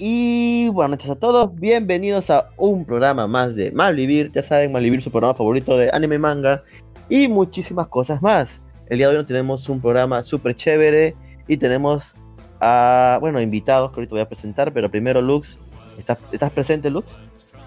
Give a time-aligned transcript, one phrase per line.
[0.00, 4.30] Y buenas noches a todos, bienvenidos a un programa más de Malvivir.
[4.30, 6.62] Ya saben, Malvivir su programa favorito de anime, manga
[7.08, 8.62] y muchísimas cosas más.
[8.86, 11.16] El día de hoy tenemos un programa súper chévere
[11.48, 12.14] y tenemos
[12.60, 15.58] a, bueno, invitados que ahorita voy a presentar, pero primero Lux,
[15.98, 17.08] ¿estás, ¿estás presente Lux?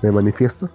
[0.01, 0.69] Me manifiesto.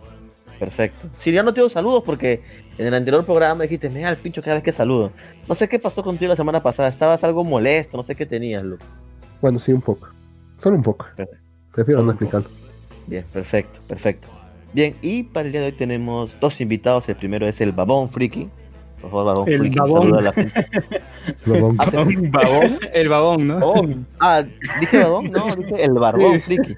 [0.58, 1.08] Perfecto.
[1.16, 2.42] Si ya no te doy saludos porque
[2.76, 5.10] en el anterior programa dijiste, me da el pincho cada vez que saludo.
[5.48, 8.62] No sé qué pasó contigo la semana pasada, estabas algo molesto, no sé qué tenías,
[8.62, 8.84] Lux.
[9.40, 10.10] Bueno, sí, un poco.
[10.58, 11.06] Solo un poco.
[11.16, 11.45] Perfecto.
[11.76, 12.48] Prefiero no explicarlo.
[13.06, 14.26] Bien, perfecto, perfecto.
[14.72, 17.08] Bien, y para el día de hoy tenemos dos invitados.
[17.08, 18.48] El primero es el Babón Friki.
[19.00, 20.02] Por favor, Babón El Friki, Babón.
[20.02, 20.66] saluda a la gente.
[21.78, 22.78] Ah, sí, ¿Babón?
[22.92, 23.58] El babón, ¿no?
[23.60, 24.06] Babón.
[24.20, 24.42] Ah,
[24.80, 25.30] ¿dije Babón?
[25.30, 26.74] No, dije el Barbón Friki.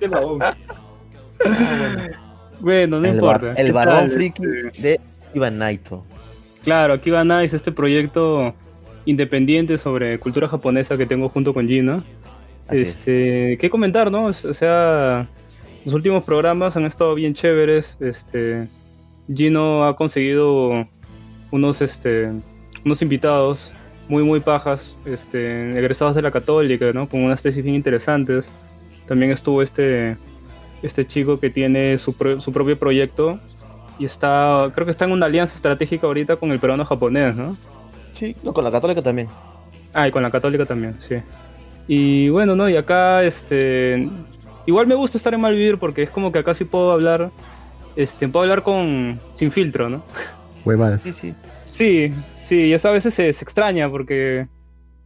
[0.00, 0.42] El babón.
[0.42, 0.56] Ah,
[1.44, 2.16] bueno.
[2.60, 3.46] Bueno, no el, importa.
[3.48, 4.10] bar- el ¿Qué Barbón tal?
[4.10, 4.42] Friki
[4.80, 5.00] de
[5.34, 6.04] Ivan Naito.
[6.64, 8.54] Claro, aquí va Nice, este proyecto
[9.04, 12.02] independiente sobre cultura japonesa que tengo junto con Gino.
[12.68, 12.88] Así es.
[12.90, 14.26] Este, ¿qué comentar, no?
[14.26, 15.28] O sea,
[15.84, 17.96] los últimos programas han estado bien chéveres.
[18.00, 18.68] Este,
[19.32, 20.86] Gino ha conseguido
[21.50, 22.30] unos, este,
[22.84, 23.72] unos invitados
[24.08, 27.08] muy, muy pajas, este, egresados de la Católica, ¿no?
[27.08, 28.46] Con unas tesis bien interesantes.
[29.06, 30.16] También estuvo este,
[30.82, 33.38] este chico que tiene su, pro- su propio proyecto
[33.98, 37.56] y está, creo que está en una alianza estratégica ahorita con el peruano japonés, ¿no?
[38.14, 39.28] Sí, no, con la Católica también.
[39.94, 41.16] Ah, y con la católica también, sí.
[41.88, 42.68] Y bueno, ¿no?
[42.68, 44.08] Y acá, este...
[44.66, 47.30] Igual me gusta estar en Malvivir porque es como que acá sí puedo hablar,
[47.96, 49.18] este, puedo hablar con...
[49.32, 50.04] sin filtro, ¿no?
[50.64, 51.02] Huevadas.
[51.02, 51.34] Sí, sí.
[51.70, 54.46] Sí, sí, y eso a veces se, se extraña porque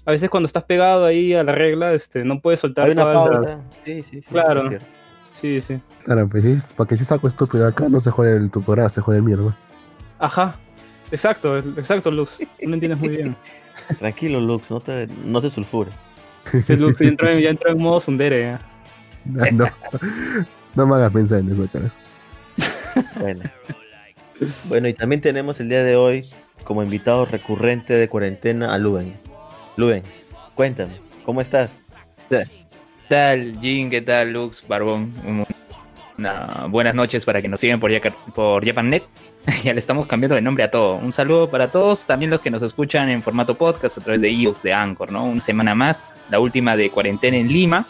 [0.04, 3.12] a veces cuando estás pegado ahí a la regla, este, no puedes soltar Hay una
[3.12, 3.60] pauta.
[3.84, 4.28] Sí, sí, sí.
[4.28, 4.70] Claro.
[4.70, 4.82] es.
[5.40, 5.80] Sí, sí.
[6.04, 8.88] Claro, pues si, para que si saco estúpido acá, no se jode el tu programa,
[8.88, 9.56] se jode el mierda.
[10.18, 10.56] Ajá.
[11.10, 12.10] Exacto, exacto.
[12.10, 12.28] Tú
[12.60, 13.36] lo entiendes muy bien.
[13.98, 15.94] Tranquilo, Lux, no te, no te sulfures.
[16.62, 18.60] Sí, Luz ya entró, en- ya entró en modo sundere, ya.
[19.52, 19.64] No,
[20.74, 21.90] no me hagas pensar en eso, cara.
[23.20, 23.42] Bueno.
[24.68, 26.26] bueno, y también tenemos el día de hoy
[26.64, 29.16] como invitado recurrente de cuarentena a Luben.
[29.76, 30.02] Luben,
[30.54, 31.70] cuéntame, ¿cómo estás?
[32.28, 32.42] ¿Qué
[33.08, 33.88] tal, Jin?
[33.90, 35.12] ¿Qué tal, Lux, Barbón?
[36.18, 37.90] Una- buenas noches para que nos sigan por,
[38.34, 39.04] por JapanNet.
[39.64, 40.96] ya le estamos cambiando de nombre a todo.
[40.96, 44.30] Un saludo para todos, también los que nos escuchan en formato podcast a través de
[44.30, 45.24] iVoox, de Anchor, ¿no?
[45.24, 47.86] Una semana más, la última de cuarentena en Lima.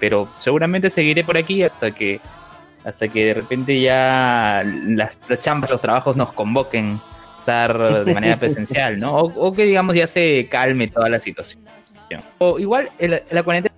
[0.00, 2.20] Pero seguramente seguiré por aquí hasta que
[2.84, 8.12] hasta que de repente ya las, las chambas, los trabajos nos convoquen a estar de
[8.12, 9.14] manera presencial, ¿no?
[9.16, 11.62] O, o que digamos ya se calme toda la situación.
[12.38, 13.74] O igual el- la cuarentena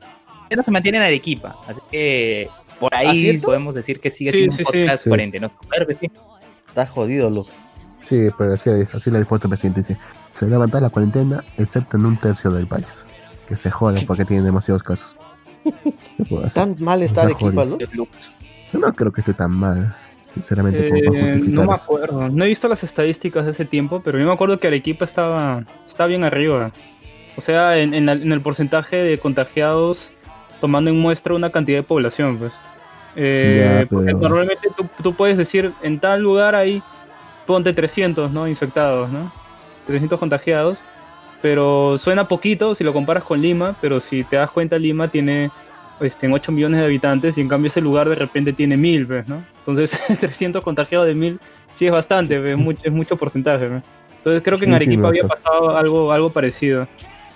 [0.64, 2.48] se mantiene en Arequipa, así que
[2.81, 3.46] por ¿Ah, ahí cierto?
[3.46, 4.78] podemos decir que sigue Sí, siendo sí, un sí.
[4.78, 5.10] podcast Sí.
[5.10, 5.50] cuarentena.
[5.69, 6.10] Claro que sí.
[6.74, 7.50] Estás jodido, Lux.
[8.00, 9.80] Sí, pero así, así le dijo el presidente.
[9.82, 9.96] Dice,
[10.28, 13.06] se levanta la cuarentena, excepto en un tercio del país.
[13.48, 15.16] Que se joden porque tienen demasiados casos.
[16.54, 17.78] ¿Tan mal está Está Arequipa, jodido.
[17.94, 18.10] Lux?
[18.72, 19.94] Yo no creo que esté tan mal,
[20.34, 21.84] sinceramente, como para Eh, justificar no me eso.
[21.84, 22.28] acuerdo.
[22.28, 25.64] No he visto las estadísticas de ese tiempo, pero yo me acuerdo que Arequipa estaba,
[25.86, 26.72] estaba bien arriba.
[27.36, 30.10] O sea, en, en la- en el porcentaje de contagiados,
[30.60, 32.52] tomando en muestra una cantidad de población, pues.
[33.16, 36.82] Eh, Ya, porque normalmente tú, tú puedes decir, en tal lugar hay,
[37.47, 38.48] ponte 300, ¿no?
[38.48, 39.32] Infectados, ¿no?
[39.86, 40.82] 300 contagiados.
[41.42, 45.50] Pero suena poquito si lo comparas con Lima, pero si te das cuenta, Lima tiene
[46.00, 49.28] este, 8 millones de habitantes y en cambio ese lugar de repente tiene 1000, pues,
[49.28, 49.44] ¿no?
[49.58, 51.38] Entonces 300 contagiados de 1000
[51.75, 53.69] sí es bastante, pues, es mucho, es mucho porcentaje.
[53.69, 53.82] pues.
[54.16, 56.88] Entonces creo que en Sí, sí, Arequipa había pasado algo, algo parecido.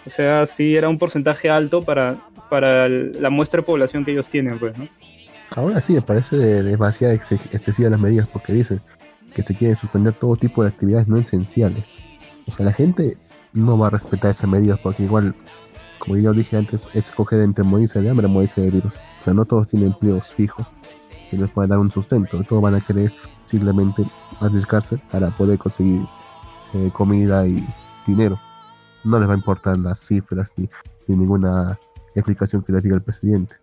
[0.06, 2.16] O sea, sí era un porcentaje alto para,
[2.48, 4.88] para la muestra de población que ellos tienen, pues, ¿no?
[5.56, 8.80] Ahora sí, me parece de- demasiado ex- excesivas las medidas porque dicen
[9.34, 11.98] que se quieren suspender todo tipo de actividades no esenciales.
[12.46, 13.16] O sea, la gente
[13.54, 15.34] no va a respetar esas medidas porque igual,
[15.98, 18.96] como yo dije antes, es escoger entre morirse de hambre o morirse de virus.
[19.20, 20.68] O sea, no todos tienen empleos fijos
[21.30, 22.42] que les puedan dar un sustento.
[22.44, 23.12] Todos van a querer
[23.46, 24.04] simplemente
[24.40, 26.02] arriesgarse para poder conseguir
[26.74, 27.64] eh, comida y
[28.06, 28.38] dinero.
[29.04, 30.68] No les va a importar las cifras ni,
[31.06, 31.78] ni ninguna
[32.14, 33.56] explicación que les diga el presidente.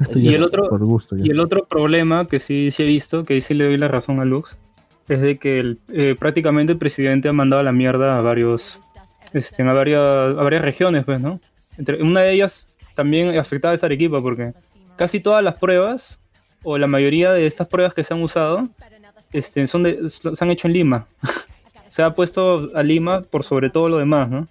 [0.00, 1.16] Esto Y el otro- por gusto.
[1.16, 1.24] ya.
[1.24, 3.88] Y el otro problema que sí, sí he visto, que ahí sí le doy la
[3.88, 4.56] razón a Lux,
[5.08, 8.80] es de que el- eh, prácticamente el presidente ha mandado a la mierda a varios,
[9.32, 11.40] este, a varias, a varias regiones, pues, ¿no?
[11.78, 14.52] Entre, una de ellas también afectada es Arequipa, porque
[14.96, 16.18] casi todas las pruebas,
[16.62, 18.68] o la mayoría de estas pruebas que se han usado,
[19.32, 21.06] este, son de, se han hecho en Lima.
[21.88, 24.48] se ha puesto a Lima por sobre todo lo demás, ¿no?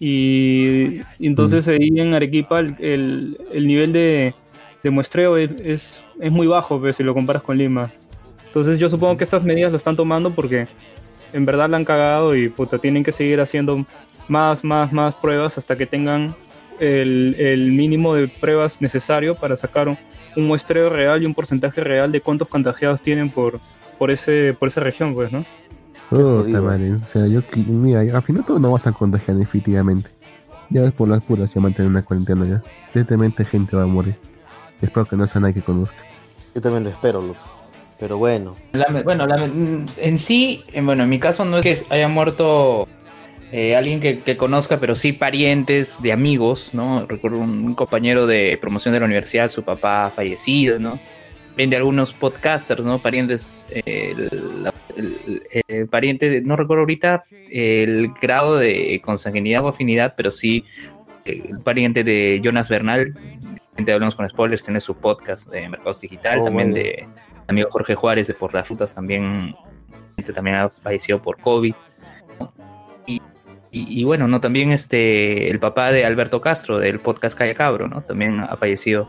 [0.00, 4.34] Y, y entonces ahí en Arequipa el, el- el nivel de,
[4.84, 7.90] de muestreo es, es, es muy bajo pues, si lo comparas con Lima.
[8.46, 10.68] Entonces yo supongo que esas medidas lo están tomando porque
[11.32, 13.84] en verdad la han cagado y puta, tienen que seguir haciendo
[14.28, 16.36] más, más, más pruebas hasta que tengan
[16.78, 19.98] el, el mínimo de pruebas necesario para sacar un,
[20.36, 23.58] un muestreo real y un porcentaje real de cuántos contagiados tienen por,
[23.98, 25.44] por, ese, por esa región, pues, ¿no?
[26.10, 26.62] Puta jodido.
[26.62, 30.10] madre, o sea, yo, mira, al final tú no vas a contagiar definitivamente.
[30.68, 32.62] Ya es por las puras, ya mantener una cuarentena ya.
[32.90, 34.16] Evidentemente gente va a morir.
[34.82, 35.96] Espero que no sea nadie que conozca.
[36.54, 37.38] Yo también lo espero, Lux.
[37.98, 38.54] Pero bueno,
[39.04, 42.88] bueno, mm, en sí, eh, bueno, en mi caso no es que haya muerto
[43.52, 47.06] eh, alguien que, que conozca, pero sí parientes de amigos, ¿no?
[47.06, 50.98] Recuerdo un, un compañero de promoción de la universidad, su papá ha fallecido, ¿no?
[51.56, 52.98] De algunos podcasters, ¿no?
[52.98, 59.68] Parientes, eh, el, el- el pariente, de- no recuerdo ahorita el grado de consanguinidad o
[59.68, 60.64] afinidad, pero sí
[61.24, 63.14] eh, el pariente de Jonas Bernal,
[63.76, 67.06] gente hablamos con spoilers, tiene su podcast de Mercados Digital, Oh, también de
[67.48, 69.54] amigo Jorge Juárez de Por las Rutas también,
[70.16, 71.74] gente también ha fallecido por COVID.
[73.06, 73.16] Y,
[73.70, 77.88] y- y bueno, no también este el papá de Alberto Castro del podcast Calle Cabro,
[77.88, 78.02] ¿no?
[78.02, 79.08] También ha fallecido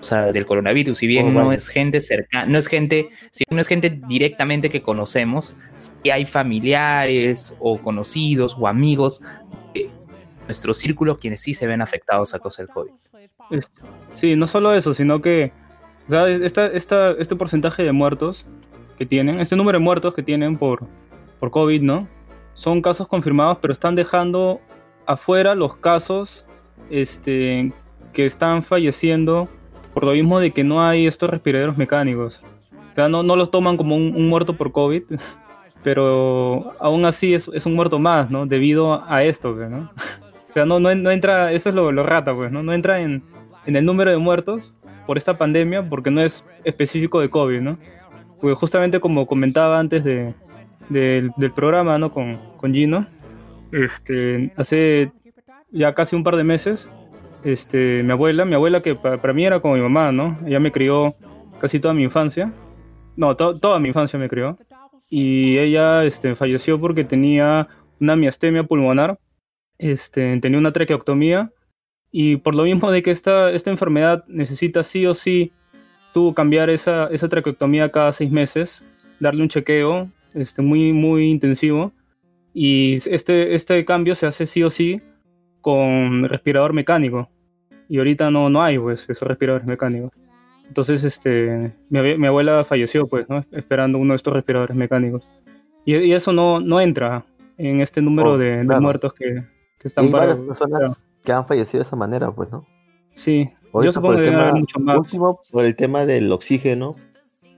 [0.00, 0.96] o sea, del coronavirus.
[0.96, 4.70] Si bien Oh, no es gente cercana, no es gente, si no es gente directamente
[4.70, 9.20] que conocemos, si hay familiares o conocidos o amigos
[9.74, 9.90] de
[10.46, 12.92] nuestro círculo quienes sí se ven afectados a causa del COVID.
[14.12, 15.52] Sí, no solo eso, sino que
[16.08, 18.46] o sea, esta, esta, este porcentaje de muertos
[18.96, 20.86] que tienen, este número de muertos que tienen por,
[21.38, 22.08] por COVID, ¿no?
[22.54, 24.58] Son casos confirmados, pero están dejando
[25.04, 26.46] afuera los casos
[26.88, 27.74] este,
[28.14, 29.50] que están falleciendo
[29.92, 32.40] por lo mismo de que no hay estos respiraderos mecánicos.
[32.92, 35.02] O sea, no, no los toman como un, un muerto por COVID,
[35.82, 38.46] pero aún así es, es un muerto más, ¿no?
[38.46, 39.90] Debido a esto, ¿no?
[40.48, 42.62] O sea, no, no, no entra, eso es lo, lo rata, pues, ¿no?
[42.62, 43.22] No entra en,
[43.68, 44.74] en el número de muertos
[45.06, 47.78] por esta pandemia porque no es específico de COVID, ¿no?
[48.40, 50.32] Porque justamente como comentaba antes de,
[50.88, 52.10] del, del programa, ¿no?
[52.10, 53.06] Con, con Gino,
[53.72, 55.12] este, hace
[55.70, 56.88] ya casi un par de meses,
[57.44, 60.38] este, mi abuela, mi abuela que pa- para mí era como mi mamá, ¿no?
[60.46, 61.14] Ella me crió
[61.60, 62.50] casi toda mi infancia,
[63.16, 64.56] no, to- toda mi infancia me crió,
[65.10, 67.68] y ella este, falleció porque tenía
[68.00, 69.18] una miastemia pulmonar,
[69.78, 71.50] este, tenía una traqueotomía,
[72.10, 75.52] y por lo mismo de que esta, esta enfermedad necesita sí o sí
[76.12, 78.84] tuvo cambiar esa, esa traqueotomía cada seis meses,
[79.20, 81.92] darle un chequeo este, muy, muy intensivo,
[82.54, 85.00] y este, este cambio se hace sí o sí
[85.60, 87.28] con respirador mecánico.
[87.88, 90.10] Y ahorita no, no hay, pues, esos respiradores mecánicos.
[90.66, 93.44] Entonces, este, mi, mi abuela falleció, pues, ¿no?
[93.52, 95.28] Esperando uno de estos respiradores mecánicos.
[95.84, 97.24] Y, y eso no, no entra
[97.56, 99.36] en este número Oh, de, muertos que,
[99.82, 100.34] están para...
[100.34, 102.64] varias personas que han fallecido de esa manera, pues, ¿no?
[103.12, 104.96] Sí, yo Ahorita supongo por el tema, mucho más.
[104.96, 106.96] último, por el tema del oxígeno,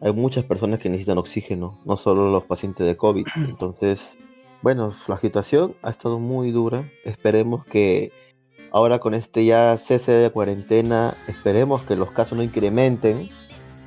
[0.01, 3.27] hay muchas personas que necesitan oxígeno, no solo los pacientes de COVID.
[3.37, 4.17] Entonces,
[4.63, 6.83] bueno, la agitación ha estado muy dura.
[7.05, 8.11] Esperemos que
[8.73, 13.29] ahora con este ya cese de cuarentena, esperemos que los casos no incrementen,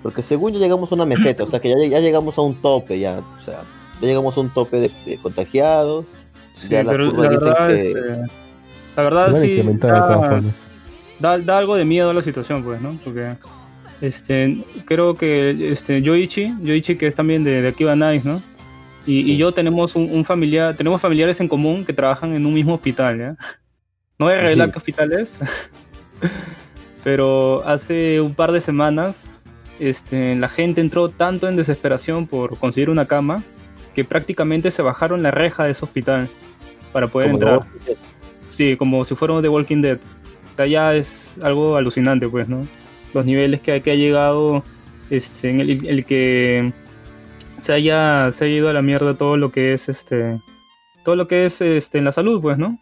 [0.01, 2.61] porque según ya llegamos a una meseta, o sea que ya, ya llegamos a un
[2.61, 3.63] tope, ya, o sea,
[3.99, 6.05] ya llegamos a un tope de, de contagiados.
[6.55, 8.42] Sí, ya pero la verdad, que- este,
[8.95, 10.41] la verdad sí da,
[11.19, 12.97] da, da algo de miedo a la situación, pues, ¿no?
[13.03, 13.35] Porque
[14.01, 18.41] este, creo que este, Yoichi, Yoichi que es también de, de Akiba Nice, ¿no?
[19.05, 19.37] Y, y Sí.
[19.37, 23.17] yo tenemos un, un familiar, tenemos familiares en común que trabajan en un mismo hospital,
[23.17, 23.35] ¿ya?
[24.19, 24.71] No voy a revelar Sí.
[24.73, 25.39] qué hospital es,
[27.03, 29.25] pero hace un par de semanas
[29.79, 33.43] este, la gente entró tanto en desesperación por conseguir una cama
[33.95, 36.29] que prácticamente se bajaron la reja de ese hospital
[36.91, 37.59] para poder entrar.
[38.53, 39.97] Sí, como si fuera The Walking Dead.
[40.69, 42.67] Ya es algo alucinante, pues, ¿no?
[43.15, 44.63] Los niveles que, que ha llegado,
[45.09, 46.71] este, en el, el que
[47.57, 50.39] se haya, se haya ido a la mierda todo lo que es, este,
[51.03, 52.77] todo lo que es, este, en la salud, pues, ¿no?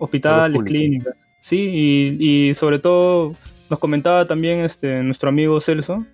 [0.00, 1.14] Hospitales, clínicas.
[1.40, 3.36] Sí, y, y sobre todo
[3.70, 6.04] nos comentaba también, este, nuestro amigo Celso,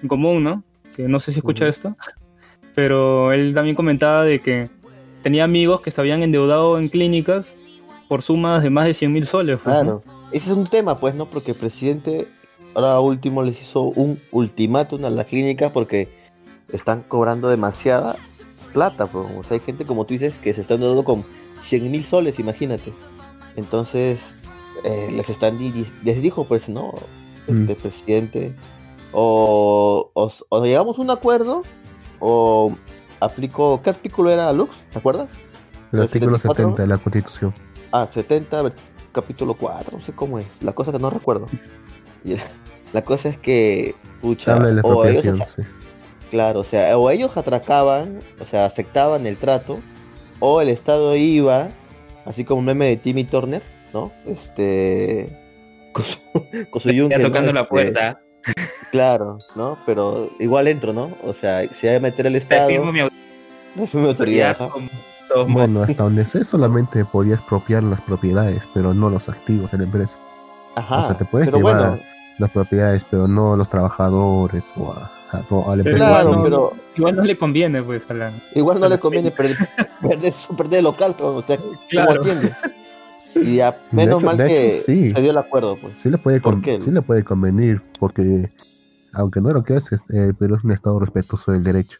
[0.00, 0.64] en común, ¿no?
[0.96, 1.94] Que no sé si escucha esto,
[2.74, 4.70] pero él también comentaba de que
[5.22, 7.54] tenía amigos que se habían endeudado en clínicas
[8.08, 9.60] por sumas de más de 100 mil soles.
[9.62, 10.00] pues, ¿no?
[10.00, 11.26] Claro, ese es un tema, pues, ¿no?
[11.26, 12.28] Porque el presidente
[12.74, 16.08] ahora último les hizo un ultimátum a las clínicas porque
[16.72, 18.16] están cobrando demasiada
[18.72, 19.26] plata, pues.
[19.38, 21.24] O sea, hay gente, como tú dices, que se están dando con
[21.60, 22.92] 100 mil soles, imagínate.
[23.56, 24.42] Entonces,
[24.84, 26.92] eh, les están les dijo, pues, no,
[27.46, 27.76] este Mm.
[27.76, 28.54] presidente,
[29.12, 31.62] o, o, o llegamos a un acuerdo,
[32.18, 32.70] o
[33.20, 34.72] aplico, ¿qué artículo era Lux?
[34.92, 35.28] ¿Te acuerdas?
[35.92, 36.64] El artículo 74.
[36.76, 37.54] 70 de la Constitución.
[37.92, 38.72] Ah, 70, ver-
[39.12, 40.46] capítulo 4, no sé cómo es.
[40.60, 41.48] La cosa que no recuerdo.
[42.24, 42.36] Y
[42.92, 45.62] La cosa es que, pucha, Habla de la o ellos, sí.
[46.30, 49.80] claro, o sea, o ellos atracaban, o sea, aceptaban el trato,
[50.40, 51.70] o el Estado iba,
[52.24, 53.62] así como un meme de Timmy Turner,
[53.92, 54.12] ¿no?
[54.24, 55.28] Este,
[55.92, 56.18] con su,
[56.70, 57.28] con su yunque, Ya ¿no?
[57.28, 58.20] tocando la Este, puerta.
[58.92, 59.76] Claro, ¿no?
[59.84, 61.10] Pero igual entro, ¿no?
[61.24, 64.56] O sea, si hay que meter el Te Estado, firmo mi no fue mi autoridad.
[65.44, 69.78] Todos Bueno, hasta donde sé solamente podías expropiar las propiedades, pero no los activos de
[69.78, 70.18] la empresa.
[70.74, 70.98] Ajá.
[70.98, 71.98] O sea, te puedes pero llevar bueno,
[72.38, 75.38] las propiedades, pero no los trabajadores o a, a,
[75.72, 75.98] a la empresa.
[76.06, 78.32] claro, no- pero Igual no le conviene, pues, a la...
[78.54, 79.56] igual no le conviene perder,
[80.00, 82.22] perder, perder el local, pero usted Claro.
[83.34, 83.60] Y
[83.92, 85.10] menos hecho- mal que hecho, sí.
[85.10, 86.00] se dio el acuerdo, pues.
[86.00, 86.80] Sí le puede, ¿Por con- qué?
[86.80, 88.48] sí le puede convenir, porque
[89.12, 91.98] aunque no lo creas, es- eh, Perú es un estado respetuoso del derecho.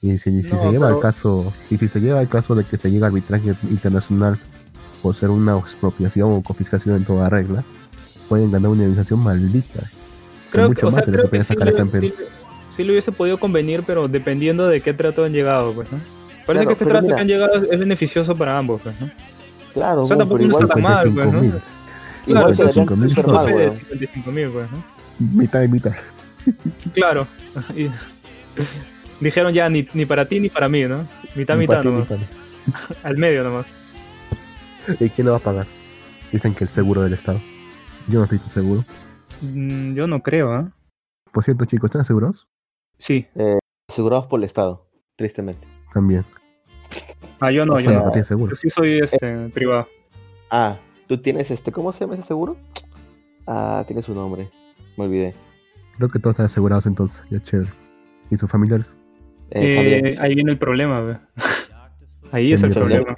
[0.00, 2.54] Y si, si No, se lleva pero- el caso, y si se lleva el caso
[2.54, 4.38] de que se llega a arbitraje internacional
[5.02, 7.64] por ser una expropiación o confiscación en toda regla,
[8.28, 9.80] pueden ganar una indemnización maldita.
[10.50, 12.08] Creo que, mucho o más sea, de lo creo que que sí, sacar Perú.
[12.08, 12.14] sí,
[12.70, 15.98] sí le hubiese podido convenir, pero dependiendo de qué trato han llegado, pues, ¿no?
[16.46, 17.16] Parece Claro, que este trato mira.
[17.16, 19.10] que han llegado es, beneficioso para ambos, pues, ¿no?
[19.74, 21.40] Claro, O sea, tampoco pero no igual, está tan mal, pues, 55 ¿no?
[21.40, 21.50] mil.
[22.26, 23.26] igual Claro, 55 dan mil soles.
[23.32, 23.76] mal, de weón.
[23.78, 24.84] 55 mil, pues, ¿no?
[25.40, 25.92] Mitad y mitad.
[26.94, 27.26] Claro.
[29.20, 31.06] Dijeron ya ni, ni para ti ni para mí, ¿no?
[31.34, 32.08] Mitad, Ni mitad ti, nomás.
[33.02, 33.66] Al medio nomás.
[35.00, 35.66] ¿Y quién lo va a pagar?
[36.32, 37.40] Dicen que el seguro del Estado.
[38.08, 38.84] Yo no estoy tan seguro.
[39.42, 40.72] Mm, yo no creo, ¿ah?
[41.32, 42.48] Por cierto, chicos, ¿están seguros?
[42.98, 43.26] Sí.
[43.90, 45.66] Asegurados por el Estado, tristemente.
[45.92, 46.24] También.
[47.40, 48.04] Ah, yo no, O yo no.
[48.04, 48.50] no tienes seguro.
[48.52, 49.86] Yo sí soy este, privado.
[50.50, 52.56] Ah, tú tienes este, ¿cómo se llama ese seguro?
[53.46, 54.50] Ah, tiene su nombre,
[54.96, 55.34] me olvidé.
[55.96, 57.22] Creo que todos están asegurados entonces.
[57.30, 57.72] Ya chévere.
[58.30, 58.96] ¿Y sus familiares?
[59.50, 61.18] Eh, Eh, ahí viene el problema, ve.
[62.32, 63.14] Ahí es el problema.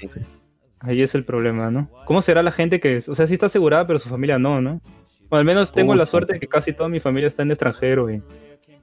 [0.79, 1.91] Ahí es el problema, ¿no?
[2.07, 4.81] ¿Cómo será la gente que, o sea, sí está asegurada, pero su familia no, ¿no?
[5.29, 8.09] O al menos tengo la suerte de que casi toda mi familia está en extranjero
[8.11, 8.23] y,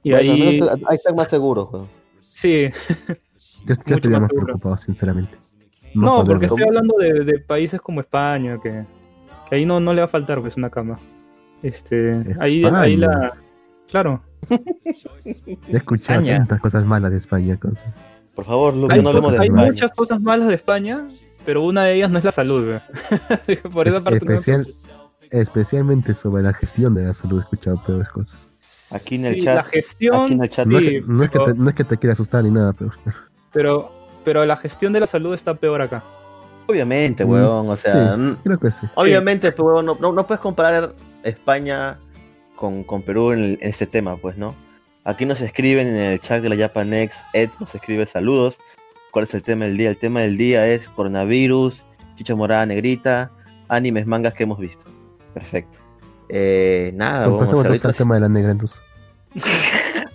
[0.02, 1.88] y Bueno, al ahí, menos ahí están más seguros,
[2.20, 2.68] sí,
[3.66, 5.36] Yo, yo estaría más preocupado, sinceramente.
[5.94, 8.84] no, porque estoy hablando de, de países como España, que,
[9.48, 10.98] que ahí no, no le va a faltar pues una cama.
[11.62, 13.32] Este, ahí, ahí la,
[13.88, 16.38] claro, He escuchado España.
[16.38, 17.56] tantas cosas malas de España.
[17.58, 17.84] Cosas.
[18.34, 21.08] Por favor, Lu, hay, no hablemos cosas- de hay muchas cosas malas de España,
[21.44, 22.78] pero una de ellas no es la salud.
[23.72, 24.66] Por esa Es- parte no me especial,
[25.30, 28.50] especialmente sobre la gestión de la salud he escuchado peores cosas.
[28.92, 31.02] Aquí en el Sí, chat- La gestión, aquí en el chat- No, es sí, que,
[31.06, 32.90] no es que pero- te, no es que te quiera asustar ni nada, pero
[33.52, 33.92] pero,
[34.24, 36.02] pero la gestión de la salud está peor acá.
[36.66, 38.86] Obviamente, Mm, weón, o sea, sí, mm, creo que sí.
[38.94, 41.98] obviamente, pues, weón, no, no, no puedes comparar España
[42.58, 44.54] con, con Perú en, el- en este tema, pues, ¿no?
[45.04, 48.58] Aquí nos escriben en el chat de la Japanex, Ed nos escribe saludos.
[49.12, 49.90] ¿Cuál es el tema del día?
[49.90, 51.84] El tema del día es coronavirus,
[52.16, 53.30] chicha morada negrita,
[53.68, 54.84] animes, mangas que hemos visto.
[55.32, 55.78] Perfecto.
[56.28, 58.80] Eh, nada, Bueno, weón, o sea, pasemos entonces ahorita- al tema de la negra entonces.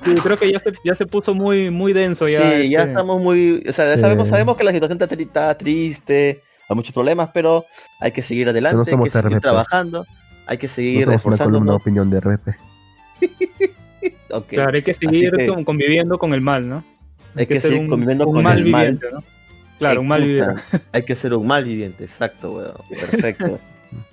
[0.06, 2.42] Sí, creo que ya se, ya se puso muy, muy denso ya.
[2.42, 4.02] sí, ya este, estamos muy, o sea, ya Sí.
[4.02, 7.64] sabemos, sabemos que la situación está, tri- está triste, hay muchos problemas, pero
[8.02, 9.40] hay que seguir adelante, hay que seguir RP.
[9.42, 10.06] trabajando,
[10.46, 11.76] hay que No seguir una columna de esforzándonos.
[11.76, 12.56] opinión de RP.
[14.32, 16.84] Ok, Claro, hay que seguir que- conviviendo con el mal, ¿no?
[17.36, 18.82] hay que ser seguir conviviendo un con mal el mal.
[18.82, 19.24] viviente, ¿no?
[19.80, 20.62] Claro, un mal viviente.
[20.92, 22.74] Hay que ser un mal viviente, exacto, weón.
[22.90, 23.60] Perfecto.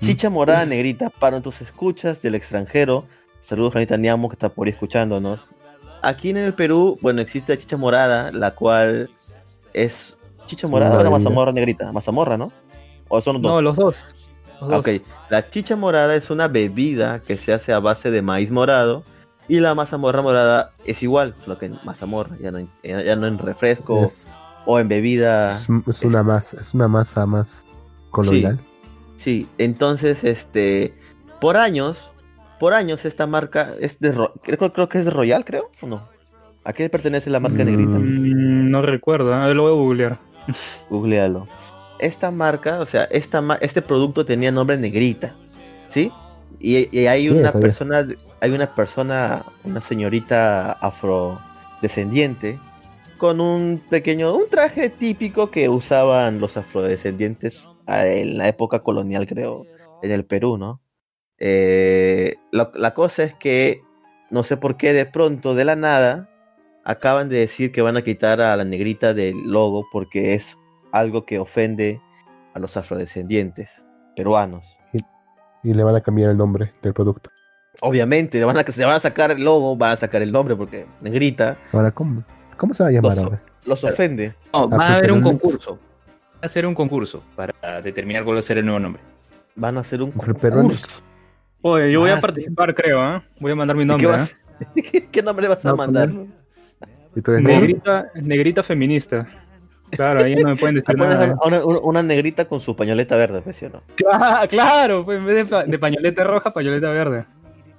[0.00, 3.06] Chicha morada negrita para tus escuchas del extranjero.
[3.40, 5.48] Saludos, Janita Niamo, que está por ahí escuchándonos.
[6.02, 9.10] Aquí en el Perú, bueno, existe la chicha morada, la cual
[9.72, 11.92] es chicha morada una o la mazamorra negrita.
[11.92, 12.52] Mazamorra, ¿no?
[13.08, 13.50] ¿O son dos?
[13.52, 14.04] No, los dos.
[14.60, 14.80] Los Ah, dos.
[14.80, 14.88] Ok,
[15.30, 19.04] la chicha morada es una bebida que se hace a base de maíz morado
[19.48, 23.26] y la mazamorra morada es igual, solo que en mazamorra, ya no en, ya no
[23.26, 25.50] en refresco Es, o en bebida.
[25.50, 27.64] es, es una masa, es una masa más
[28.10, 28.58] coloidal.
[29.16, 30.94] Sí, entonces, este,
[31.40, 32.10] por años,
[32.58, 34.12] por años esta marca es de,
[34.42, 36.08] creo, creo que es de Royal, creo, ¿o no?
[36.64, 37.66] ¿A qué pertenece la marca Mm.
[37.66, 37.98] negrita?
[37.98, 40.18] Mm, no recuerdo, a ver, lo voy a googlear.
[40.90, 41.48] Googlealo.
[42.00, 45.36] Esta marca, o sea, esta este producto tenía nombre negrita,
[45.88, 46.12] ¿sí?
[46.58, 47.60] Y, y hay Sí, una bien.
[47.60, 48.06] persona,
[48.40, 52.62] hay una persona, una señorita afrodescendiente
[53.16, 59.26] con un pequeño, un traje típico que usaban los afrodescendientes ah, en la época colonial,
[59.26, 59.66] creo,
[60.02, 60.82] en el Perú, ¿no?
[61.38, 63.80] Eh, la cosa es que
[64.30, 66.30] no sé por qué de pronto, de la nada,
[66.84, 70.56] acaban de decir que van a quitar a la negrita del logo porque es
[70.92, 72.00] algo que ofende
[72.54, 73.70] a los afrodescendientes
[74.16, 74.64] peruanos.
[75.62, 77.28] Y le van a cambiar el nombre del producto.
[77.82, 80.56] Obviamente, le van a, se van a sacar el logo, van a sacar el nombre
[80.56, 82.24] porque negrita Ahora, ¿cómo,
[82.56, 83.42] cómo se va a llamar Los- ahora?
[83.66, 84.28] los ofende.
[84.54, 85.78] No, Ah, va a haber un concurso.
[86.42, 89.02] Va a ser un concurso para determinar cuál va a ser el nuevo nombre.
[89.54, 91.02] Van a hacer un concurso.
[91.60, 92.22] Oye, yo voy Ah, a sí.
[92.22, 93.22] participar, creo, ¿ah?
[93.38, 94.16] Voy a mandar mi ¿Y nombre, ¿Qué, ¿ah?
[94.16, 94.36] vas-
[94.90, 96.10] ¿Qué- qué nombre vas a No, mandar?
[97.14, 97.60] ¿Y tú eres negro?
[97.60, 99.28] Negrita, negrita feminista.
[99.90, 101.34] Claro, ahí no me pueden decir nada.
[101.40, 103.82] a una, una- una negrita con su pañoleta verde, pues, ¿sí o no?
[103.96, 107.24] Claro, claro, pues en vez de, pa- de pañoleta roja, pañoleta verde.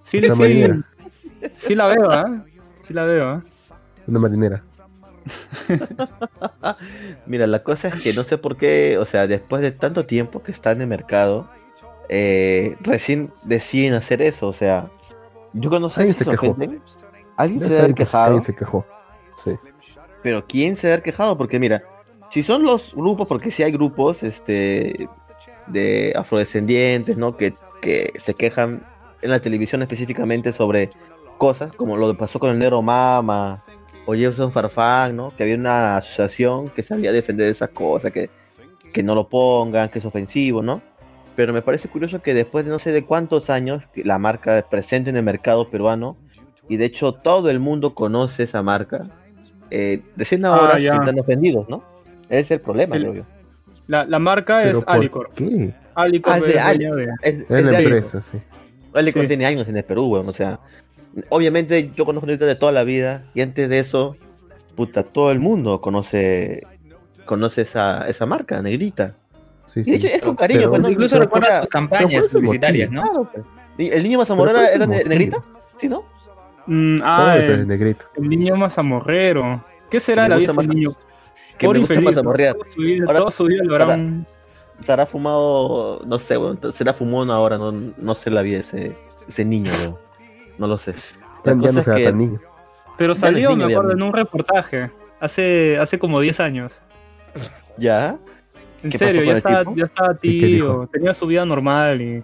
[0.02, 0.82] Sí, Esa sí, marinera.
[1.52, 2.44] sí la veo, ¿ah?
[2.82, 3.44] Sí la veo, ¿ah?
[4.08, 4.62] Una marinera.
[7.26, 10.42] Mira, la cosa es que no sé por qué, o sea, después de tanto tiempo
[10.44, 11.50] que está en el mercado,
[12.10, 14.90] eh, recién deciden hacer eso, o sea,
[15.54, 16.58] yo no sé Alguien si se quejó.
[17.38, 18.86] Alguien Ya se debe haber saben que quejado, alguien se quejó.
[19.38, 19.52] Sí.
[20.22, 21.38] pero ¿quién se debe haber quejado?
[21.38, 21.84] Porque mira,
[22.32, 25.10] si son los grupos, porque si hay grupos, este,
[25.68, 27.36] de afrodescendientes, ¿no?
[27.36, 28.86] Que, que se quejan
[29.22, 30.92] en la televisión específicamente sobre
[31.38, 33.66] cosas, como lo que pasó con el negro Mama
[34.06, 35.36] o Jefferson Farfán, ¿no?
[35.36, 38.30] Que había una asociación que sabía defender esas cosas, que,
[38.94, 40.82] que no lo pongan, que es ofensivo, ¿no?
[41.36, 44.64] Pero me parece curioso que después de no sé de cuántos años la marca es
[44.64, 46.16] presente en el mercado peruano
[46.70, 49.10] y de hecho todo el mundo conoce esa marca,
[49.70, 51.92] eh, recién ahora Ah, se están ofendidos, ¿no?
[52.32, 53.24] Ese es el problema, El- creo yo.
[53.88, 55.30] La, la marca es ¿por Alicor.
[55.36, 55.74] qué?
[55.96, 58.42] Alicor Ah, es de es Ali- Es, Es es la empresa, sí.
[58.94, 59.28] Alicor Sí.
[59.28, 60.30] tiene años en el Perú, weón.
[60.30, 60.60] O sea,
[61.30, 64.16] obviamente yo conozco ahorita de toda la vida y antes de eso,
[64.76, 66.66] puta, todo el mundo conoce
[67.26, 69.14] conoce esa, esa marca, negrita.
[69.66, 70.72] Sí, Y de hecho es con cariño.
[70.90, 72.92] Incluso recuerda sus pero ¿cuál campañas el publicitarias?
[72.92, 73.02] ¿no?
[73.04, 73.46] claro, pues.
[73.78, 75.38] ¿Y ¿El niño mazamorrero ¿cuál es era el negrita?
[75.78, 76.04] ¿Sí, no?
[76.68, 78.06] Mm, Todo ah, eso es el, negrito.
[78.16, 79.64] el niño mazamorrero.
[79.90, 80.96] ¿Qué será la vida niño?
[81.62, 82.12] Que Pobre me gusta infeliz, ¿no?
[82.24, 82.56] mazamorrear.
[82.56, 84.26] Toda su vida- Ahora- toda su vida lo habrán-
[84.84, 86.60] Se fumado, no sé, weón.
[86.74, 89.98] Será fumón ahora, no, no sé la vida de ese, ese niño, weón.
[90.58, 90.96] No lo sé.
[91.46, 92.40] Ya, no será que- tan niño.
[92.98, 94.90] Pero salió, niño, me acuerdo, en un reportaje.
[95.20, 96.82] Hace, hace como 10 años.
[97.78, 98.18] ¿Ya?
[98.82, 102.24] En ¿Qué serio, ya estaba, ya estaba tío, tenía su vida normal y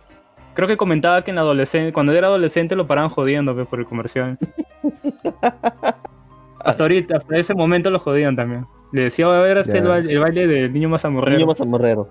[0.56, 3.78] creo que comentaba que en la adolescente, cuando era adolescente lo paraban jodiendo pues, por
[3.80, 4.40] el comercial.
[6.60, 8.66] hasta ahorita, hasta ese momento lo jodían también.
[8.92, 12.10] Le decía, va a ver este el, baile, el baile del niño más Niño mazamorrero.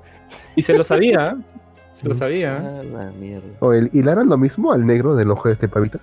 [0.54, 1.42] Y se lo sabía, ¿eh?
[1.92, 2.56] se lo sabía.
[2.56, 2.60] ¿eh?
[2.62, 3.46] Ah, la mierda.
[3.60, 5.98] O el, ¿Y le harán lo mismo al negro del ojo de este pavita?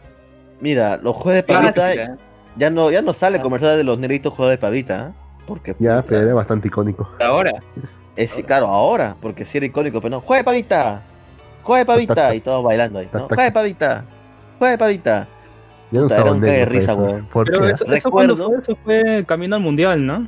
[0.59, 2.17] Mira, los juegos de pavita Clásica.
[2.55, 3.41] ya no, ya no sale Ah.
[3.41, 5.13] comercial de los negritos juegos de pavita, ¿eh?
[5.45, 7.09] Porque Ya, pero era bastante icónico.
[7.19, 7.51] Ahora.
[8.15, 11.01] es, claro, ahora, porque sí era icónico, pero no, juega de pavita,
[11.63, 13.27] juega de pavita, y todos bailando ahí, ¿no?
[13.27, 14.05] Juega de pavita,
[14.57, 15.27] juega de pavita.
[15.91, 16.57] Ya no Puta, era un negro.
[16.57, 17.01] de risa, eso.
[17.03, 17.25] weón.
[17.31, 20.27] ¿Por Pero eso, eso fue, eso fue camino al mundial, ¿no?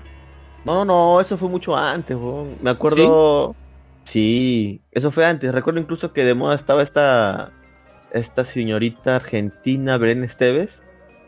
[0.65, 2.57] No, no, no, eso fue mucho antes, weón.
[2.61, 3.55] Me acuerdo.
[4.03, 4.81] ¿Sí?
[4.91, 5.53] eso fue antes.
[5.53, 7.51] Recuerdo incluso que de moda estaba esta.
[8.11, 10.81] Esta señorita argentina, Belén Esteves.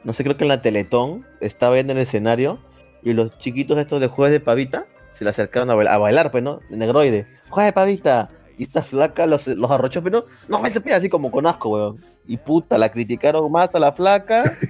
[0.04, 2.60] No sé, creo que en la Teletón estaba en el escenario.
[3.04, 6.62] Y los chiquitos estos de jueves de pavita se le acercaron a bailar, pues, ¿no?
[6.70, 7.28] Negroide.
[7.50, 8.30] ¡Jueves de pavita!
[8.58, 11.46] Y esta flaca los, los arrochó, pero no, no me se pega así como con
[11.46, 12.04] asco, weón.
[12.28, 14.52] Y puta, la criticaron más a la flaca.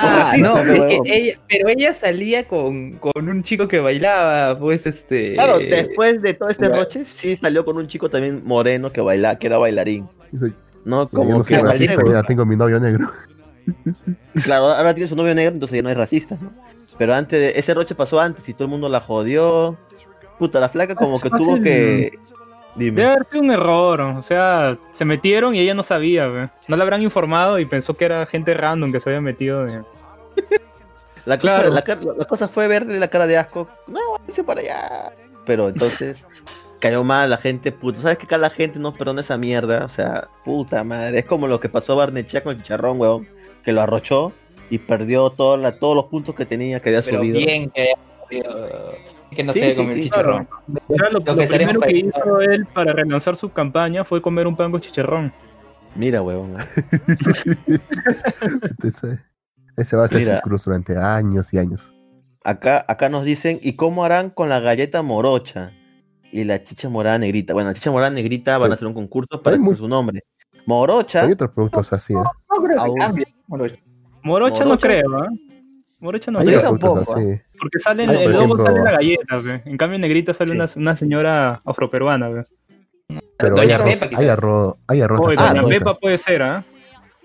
[0.00, 4.86] Ah, no, es que ella, pero ella salía con, con un chico que bailaba, pues
[4.86, 5.34] este.
[5.34, 9.38] Claro, después de todo este roche, sí salió con un chico también moreno que baila,
[9.38, 10.08] que era bailarín.
[10.30, 10.52] Dice,
[10.84, 13.10] No, como no que racista, mira, tengo mi novio negro.
[14.44, 16.52] Claro, ahora tiene su novio negro, entonces ya no es racista, ¿no?
[16.96, 19.76] Pero antes de ese roche pasó antes y todo el mundo la jodió.
[20.38, 22.12] Puta, la flaca como que tuvo que.
[22.78, 23.00] Dime.
[23.00, 26.48] Debe haber sido un error, o sea, se metieron y ella no sabía, ¿ve?
[26.68, 29.66] no le habrán informado y pensó que era gente random que se había metido.
[31.24, 31.70] La cosa, Claro.
[31.70, 33.68] la, la cosa fue verle la cara de asco.
[33.86, 35.12] No, váyase para allá.
[35.44, 36.24] Pero entonces
[36.80, 38.00] cayó mal la gente, puta.
[38.00, 39.84] ¿Sabes que acá la gente no perdona esa mierda?
[39.84, 41.18] O sea, puta madre.
[41.18, 43.28] Es como lo que pasó a Barnechea con el chicharrón, weón.
[43.64, 44.32] Que lo arrochó
[44.70, 47.38] y perdió toda la- todos los puntos que tenía, que había Pero subido.
[47.38, 48.68] bien que haya salido,
[49.34, 50.48] que no Sí, se sí, comió el sí, chicharrón.
[50.88, 54.70] O sea, lo, primero que hizo él para relanzar su campaña fue comer un pan
[54.72, 55.32] con chicharrón.
[55.94, 56.54] Mira, weón.
[57.66, 57.78] ¿eh?
[58.84, 59.18] Ese,
[59.76, 60.36] ese va a ser Mira.
[60.36, 61.92] su cruz durante años y años.
[62.44, 65.72] Acá, acá nos dicen, ¿y cómo harán con la galleta morocha?
[66.30, 67.52] Y la chicha morada negrita.
[67.54, 70.22] Bueno, la chicha morada negrita van a hacer un concurso para muy- su nombre.
[70.66, 72.16] Morocha, Hay otros productos así, ¿eh?
[72.16, 73.24] No creo que.
[73.46, 73.64] Bueno,
[74.22, 74.86] Morocha, no Morocha.
[74.88, 75.28] creo, ¿ah?
[76.00, 77.40] Morocha no Hay productos tampoco, así.
[77.60, 79.62] Porque sale en Hay, el logo sale la galleta, ¿ve?
[79.64, 80.56] En cambio en negrita sale Sí.
[80.56, 82.44] una, una señora afroperuana, ¿ve?
[83.38, 85.68] Pero hay Doña arroz, Pepa, hay arroz, hay arroz Ah, Doña.
[85.68, 86.64] Pepa puede ser, ¿ah?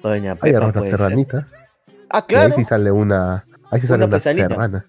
[0.01, 0.99] Doña Hay Pepa arroz de puede ser.
[0.99, 1.47] serranita.
[2.09, 2.45] Ah, Y claro.
[2.47, 4.47] ahí sí sale una, ahí sí sale Una una paisanita.
[4.49, 4.85] serrana.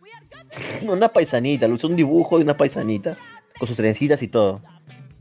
[0.89, 3.17] Una paisanita, lo hizo un dibujo de una paisanita.
[3.59, 4.63] Con sus trencitas y todo.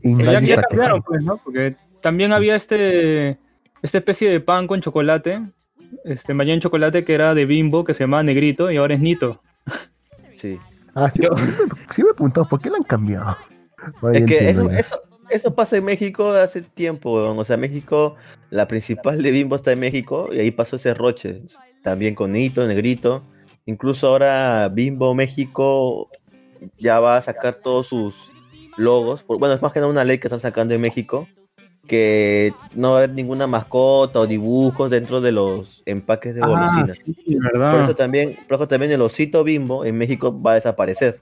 [0.02, 1.36] Y Pero ya, cambiaron, pues, ¿no?
[1.38, 1.70] Porque
[2.02, 3.38] también había este
[3.82, 5.40] esta especie de pan con chocolate,
[6.04, 9.40] este en chocolate que era de Bimbo, que se llamaba Negrito, y ahora es Nito.
[10.36, 10.58] Sí.
[10.94, 13.36] Ah, sí, Yo- sí me, sí me he preguntado, ¿por qué la han cambiado?
[14.02, 17.38] Ahora Es que entiendo eso, eso, eso pasa en México hace tiempo, weón.
[17.38, 18.16] O sea, México,
[18.50, 21.42] la principal de Bimbo está en México y ahí pasó ese roche.
[21.82, 23.24] También con Nito, Negrito.
[23.66, 26.08] Incluso ahora Bimbo México
[26.78, 28.14] ya va a sacar todos sus
[28.76, 29.22] logos.
[29.22, 31.26] por- Bueno, es más que nada una ley que están sacando en México
[31.86, 36.46] que no va a haber ninguna mascota o dibujos dentro de los empaques de Ah,
[36.46, 36.96] golosinas.
[36.96, 37.82] sí, Por verdad.
[37.82, 41.20] eso también, por eso también el osito bimbo en México va a desaparecer.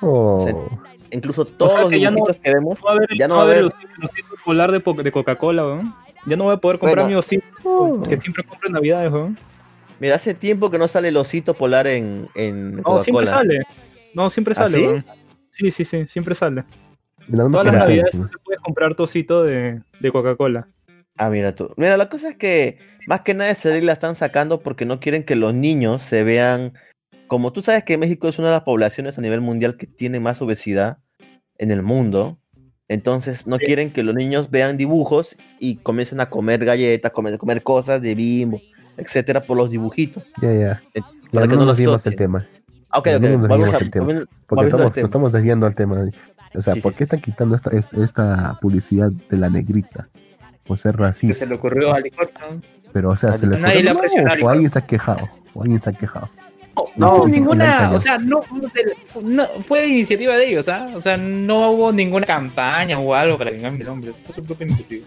[0.00, 0.44] Oh,
[1.10, 3.42] Incluso todos sea los que no- dibujitos que vemos, No haber, ya no no va
[3.42, 5.94] a haber el osito polar de, Coca-Cola, weón.
[6.26, 7.08] Ya no voy a poder comprar Bueno.
[7.10, 7.44] mi osito
[8.08, 9.38] que siempre compro en Navidades, weón.
[10.00, 13.30] mira, hace tiempo que no sale el osito polar en, en No, siempre Coca-Cola.
[13.30, 13.62] sale.
[14.14, 15.04] No, siempre ¿Ah, sale, sí?
[15.50, 16.64] Sí, sí, sí, siempre sale.
[17.28, 18.28] En algunas Todas las generaciones, navidades ¿no?
[18.28, 20.68] te puedes comprar tu osito de, de Coca-Cola.
[21.16, 21.72] Ah, mira tú.
[21.76, 25.00] Mira, la cosa es que más que nada esa ley la están sacando porque no
[25.00, 26.74] quieren que los niños se vean.
[27.26, 30.20] Como tú sabes que México es una de las poblaciones a nivel mundial que tiene
[30.20, 30.98] más obesidad
[31.58, 32.38] en el mundo.
[32.88, 33.64] Entonces no Sí.
[33.66, 38.14] quieren que los niños vean dibujos y comiencen a comer galletas, comer, comer cosas de
[38.14, 38.60] bimbo,
[38.96, 40.22] etcétera, por los dibujitos.
[40.40, 40.82] Ya, ya.
[40.94, 42.12] Ya, para que no no nos asocien.
[42.12, 42.46] el tema.
[42.92, 43.22] Ok, No ok.
[43.22, 44.06] nos Vamos a, del tema.
[44.46, 45.04] Porque estamos, nos tema.
[45.06, 46.04] estamos desviando al tema.
[46.54, 50.08] O sea, Sí, ¿por qué están quitando esta, esta, publicidad de la negrita?
[50.66, 51.34] Por ser Que racista.
[51.38, 52.60] se le ocurrió a Licor, ¿no?
[52.92, 55.28] Pero, o sea, se le ocurrió, a o alguien se ha quejado.
[55.54, 56.30] O alguien se ha quejado.
[56.96, 58.40] No, sí, ninguna, o sea, no,
[59.22, 60.88] no- fue iniciativa de ellos, ¿ah?
[60.94, 64.42] O sea, no hubo ninguna campaña o algo para que cambie el nombre, fue su
[64.42, 65.06] propia iniciativa.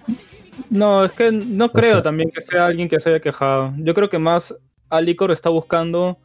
[0.69, 3.73] No, es que no creo sea- también que sea alguien que se haya quejado.
[3.77, 4.53] Yo creo que más
[4.89, 6.17] Alicor está buscando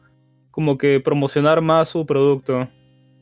[0.51, 2.67] como que promocionar más su producto.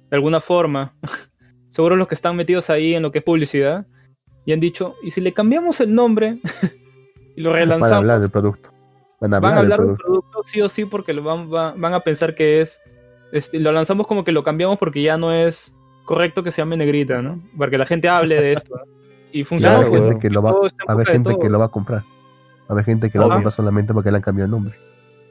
[0.10, 0.93] De alguna forma.
[1.73, 3.88] Seguro los que están metidos ahí en lo que es publicidad.
[4.45, 6.38] Y han dicho, ¿y si le cambiamos el nombre?
[7.36, 7.97] y lo Para relanzamos.
[7.97, 8.69] hablar del producto.
[9.19, 10.03] Van a hablar, van a hablar del del producto.
[10.29, 12.79] producto sí o sí porque lo van, va- van a pensar que es
[13.31, 15.73] este, lo lanzamos como que lo cambiamos porque ya no es
[16.05, 17.41] correcto que se llame negrita, ¿no?
[17.57, 18.75] Para que la gente hable de esto.
[18.75, 18.83] ¿no?
[19.31, 19.77] Y funciona.
[19.77, 21.51] va a haber Claro, gente que lo va, a haber boca de gente que todos.
[21.51, 22.01] lo va a comprar.
[22.01, 24.51] Va a haber gente que lo va a comprar solamente porque le han cambiado el
[24.51, 24.75] nombre.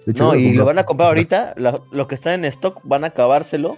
[0.07, 1.55] De No, y lo van a comprar ahorita.
[1.93, 3.77] los que están en stock van a acabárselo.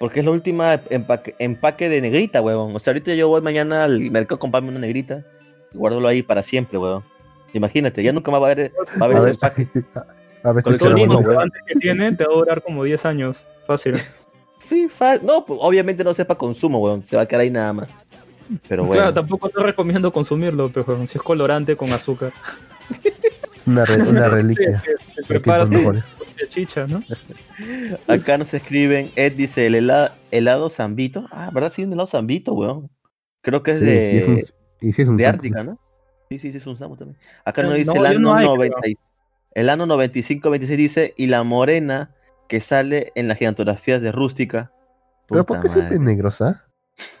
[0.00, 2.74] Porque es la última empaque, empaque de negrita, huevón.
[2.74, 5.24] O sea, ahorita yo voy mañana al mercado a comprarme una negrita.
[5.72, 7.04] Y guárdalo ahí para siempre, huevón.
[7.52, 9.68] Imagínate, ya nunca más va a haber, va a haber A ese ver, empaque.
[10.42, 11.50] a ver si Con el mismo, weón.
[11.66, 13.42] que tiene te va a durar como 10 años.
[13.66, 13.94] Fácil.
[14.66, 17.02] Sí, fa- No, pues, obviamente no sepa consumo, huevón.
[17.02, 17.88] Se va a quedar ahí nada más.
[18.66, 18.94] Pero bueno.
[19.02, 22.32] Claro, tampoco te recomiendo consumirlo, pero si es colorante con azúcar.
[23.54, 24.82] Es una, re- una reliquia
[25.26, 25.68] preparas
[26.50, 27.02] chicha, ¿no?
[28.08, 31.26] Acá nos escriben, Ed dice, el helado, helado Zambito.
[31.30, 31.72] Ah, ¿verdad?
[31.74, 32.90] Sí, un helado Zambito, weón.
[33.42, 34.38] Creo que es Sí, de, y, es un,
[34.80, 35.62] y sí es un de Ártica.
[35.62, 35.78] ¿no?
[36.30, 37.18] Sí, sí, sí, es un Zambo también.
[37.44, 38.96] Acá nos dice no, el ano no hay, 90 y-
[39.54, 42.14] el ano 95-26 dice, y la morena
[42.48, 44.72] que sale en las gigantografías de Rústica.
[45.28, 46.64] Pero ¿por qué siempre negros, ah?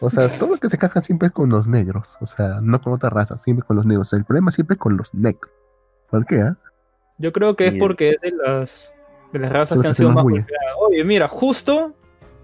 [0.00, 2.16] O sea, todo lo que se caja siempre es con los negros.
[2.20, 4.12] O sea, no con otra raza, siempre con los negros.
[4.12, 5.50] El problema siempre es con los negros.
[6.10, 6.56] ¿Por qué, ah?
[7.18, 8.92] Yo creo que es porque es de las,
[9.32, 10.74] de las razas que han sido más golpeadas.
[10.88, 11.94] Oye, mira, justo,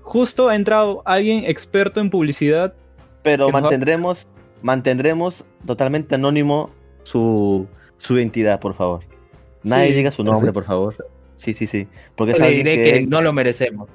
[0.02, 2.74] justo ha entrado alguien experto en publicidad.
[3.22, 4.26] Pero va- mantendremos,
[4.62, 6.70] mantendremos totalmente anónimo
[7.02, 7.66] su,
[7.98, 9.00] su identidad, por favor.
[9.62, 9.94] Nadie Sí.
[9.94, 10.52] diga su nombre, ¿Sí?
[10.52, 10.96] por favor.
[11.36, 11.88] Sí, sí, sí.
[12.16, 13.88] Porque Le diré que, que no lo merecemos.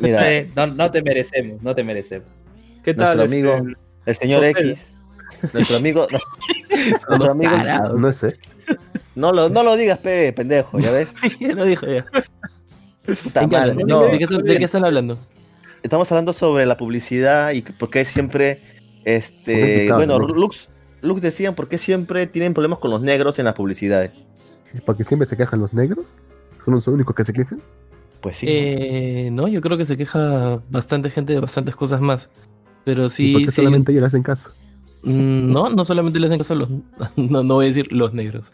[0.00, 2.28] mira, Eh, No, no te merecemos, no te merecemos.
[2.82, 3.26] ¿Qué Nuestro tal?
[3.26, 3.54] amigo-
[4.04, 4.44] este, el señor.
[4.44, 4.86] X,
[5.52, 6.06] nuestro amigo,
[6.90, 7.52] nuestro amigo.
[7.98, 8.36] No sé.
[9.14, 11.12] No lo, no lo digas, pe, pendejo, ¿ya ves?
[11.40, 12.04] ya lo dijo ya.
[13.04, 13.86] Puta ¿En qué madre, hablan?
[13.86, 14.02] no.
[14.04, 15.18] ¿De, qué, están- de qué están hablando?
[15.82, 18.60] Estamos hablando sobre la publicidad y por qué siempre,
[19.04, 20.28] este, bueno, ¿no?
[20.28, 20.68] Lux,
[21.00, 24.12] Lux decían por qué siempre tienen problemas con los negros en las publicidades.
[24.86, 26.18] Porque siempre se quejan los negros.
[26.64, 27.60] Son los únicos que se quejan.
[28.20, 28.46] Pues sí.
[28.48, 32.30] Eh, no, yo creo que se queja bastante gente de bastantes cosas más.
[32.84, 34.50] Pero ¿Y sí, por qué sí solamente ellos le hacen caso?
[35.02, 36.68] Mm, No, no solamente le hacen caso a los.
[37.16, 38.52] No, no voy a decir los negros.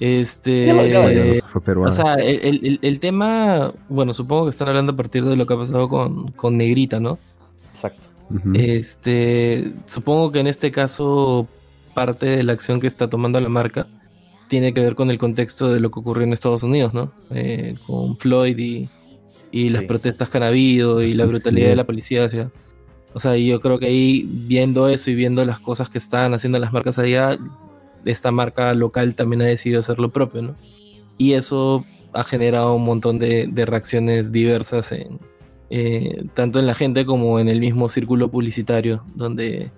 [0.00, 0.72] Este.
[0.72, 3.72] O sea, el, el- tema.
[3.88, 6.98] Bueno, supongo que están hablando a partir de lo que ha pasado con, con Negrita,
[7.00, 7.18] ¿no?
[7.74, 8.02] Exacto.
[8.54, 9.72] Este.
[9.86, 11.46] Supongo que en este caso,
[11.94, 13.86] parte de la acción que está tomando la marca
[14.48, 17.12] tiene que ver con el contexto de lo que ocurrió en Estados Unidos, ¿no?
[17.30, 18.88] Eh, con Floyd y,
[19.52, 19.86] y las Sí.
[19.88, 21.70] protestas que han habido y la Sí, brutalidad sí.
[21.70, 22.50] de la policía hacia.
[23.14, 26.58] O sea, yo creo que ahí, viendo eso y viendo las cosas que están haciendo
[26.58, 27.38] las marcas allá,
[28.04, 30.54] esta marca local también ha decidido hacer lo propio, ¿no?
[31.18, 35.18] Y eso ha generado un montón de, de reacciones diversas en,
[35.70, 39.70] eh, tanto en la gente como en el mismo círculo publicitario, donde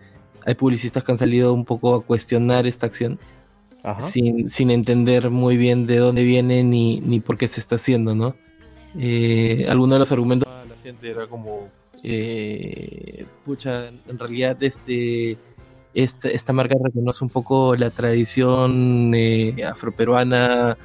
[0.44, 3.18] hay publicistas que han salido un poco a cuestionar esta acción
[3.82, 4.02] Ajá.
[4.02, 8.14] sin, sin entender muy bien de dónde viene ni, ni por qué se está haciendo,
[8.14, 8.36] ¿no?
[8.98, 11.68] Eh, alguno de los argumentos de la gente era como,
[12.02, 15.36] eh, pucha, en realidad este,
[15.96, 20.76] esta, esta marca reconoce un poco la tradición eh, afroperuana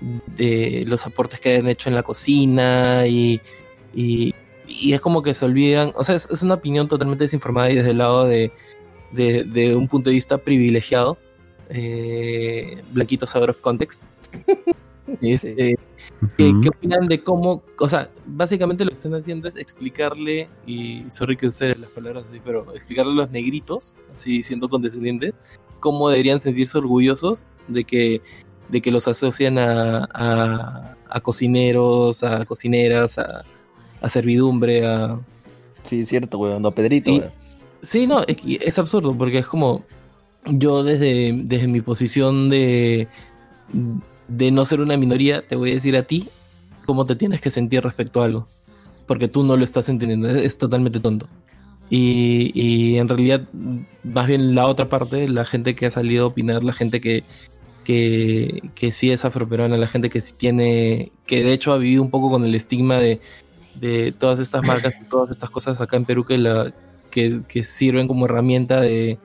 [0.00, 3.40] de los aportes que han hecho en la cocina y,
[3.94, 4.34] y,
[4.66, 7.76] y es como que se olvidan, o sea, es, es una opinión totalmente desinformada y
[7.76, 8.50] desde el lado de,
[9.12, 11.18] de, de un punto de vista privilegiado,
[11.70, 14.06] eh, Blaquitos out of context.
[15.22, 15.77] Este,
[16.36, 21.36] ¿qué, opinan de cómo, o sea, básicamente lo que están haciendo es explicarle, y sorry
[21.36, 25.34] que use las palabras así, pero explicarle a los negritos, así siendo condescendientes,
[25.80, 28.20] cómo deberían sentirse orgullosos de que,
[28.68, 33.44] de que los asocian a, a, a cocineros, a cocineras, a,
[34.00, 35.18] a servidumbre, a...
[35.82, 36.62] Sí, cierto, weón.
[36.62, 37.22] No, Pedrito, Y-.
[37.82, 39.84] Sí, no, es, es absurdo porque es como
[40.44, 43.06] yo desde, desde mi posición de,
[44.28, 46.28] de no ser una minoría, te voy a decir a ti
[46.84, 48.46] cómo te tienes que sentir respecto a algo.
[49.06, 51.26] Porque tú no lo estás entendiendo, es, totalmente tonto.
[51.90, 53.48] Y, y en realidad,
[54.04, 57.24] más bien la otra parte, la gente que ha salido a opinar, la gente que,
[57.84, 62.02] que, que sí es afroperuana, la gente que sí tiene, que de hecho ha vivido
[62.02, 63.20] un poco con el estigma de,
[63.76, 66.74] de todas estas marcas, todas estas cosas acá en Perú que, la,
[67.10, 69.18] que, que sirven como herramienta de,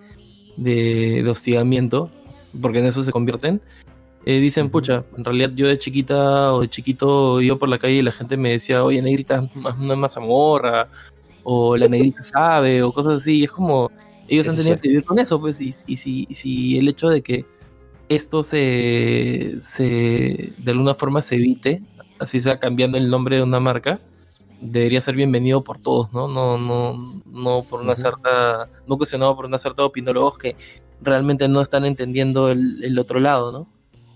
[0.55, 2.09] de, de hostigamiento,
[2.61, 3.61] porque en eso se convierten.
[4.25, 7.95] Eh, dicen, pucha, en realidad yo de chiquita o de chiquito iba por la calle
[7.95, 10.89] y la gente me decía, oye, negrita, no es mazamorra,
[11.43, 13.39] o la negrita sabe, o cosas así.
[13.39, 13.91] Y es como,
[14.27, 17.09] ellos han tenido que vivir con eso, pues, y, y si, y si el hecho
[17.09, 17.45] de que
[18.09, 21.81] esto se, se, de alguna forma se evite,
[22.19, 23.99] así sea cambiando el nombre de una marca,
[24.61, 26.27] debería ser bienvenido por todos, ¿no?
[26.27, 28.01] No, no, no por una Ujú.
[28.01, 30.55] cierta, no cuestionado por una cierta opinólogos que
[31.01, 33.72] realmente no están entendiendo el, el otro lado, ¿no?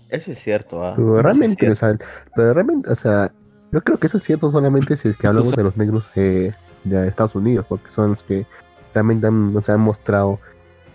[0.08, 0.94] Eso es cierto, ah.
[0.96, 1.98] Pero realmente, es o sea,
[2.34, 3.32] pero realmente, o sea,
[3.72, 6.52] yo creo que eso es cierto solamente si es que hablamos de los negros eh,
[6.84, 8.46] de Estados Unidos, porque son los que
[8.94, 10.40] realmente han, o sea, han mostrado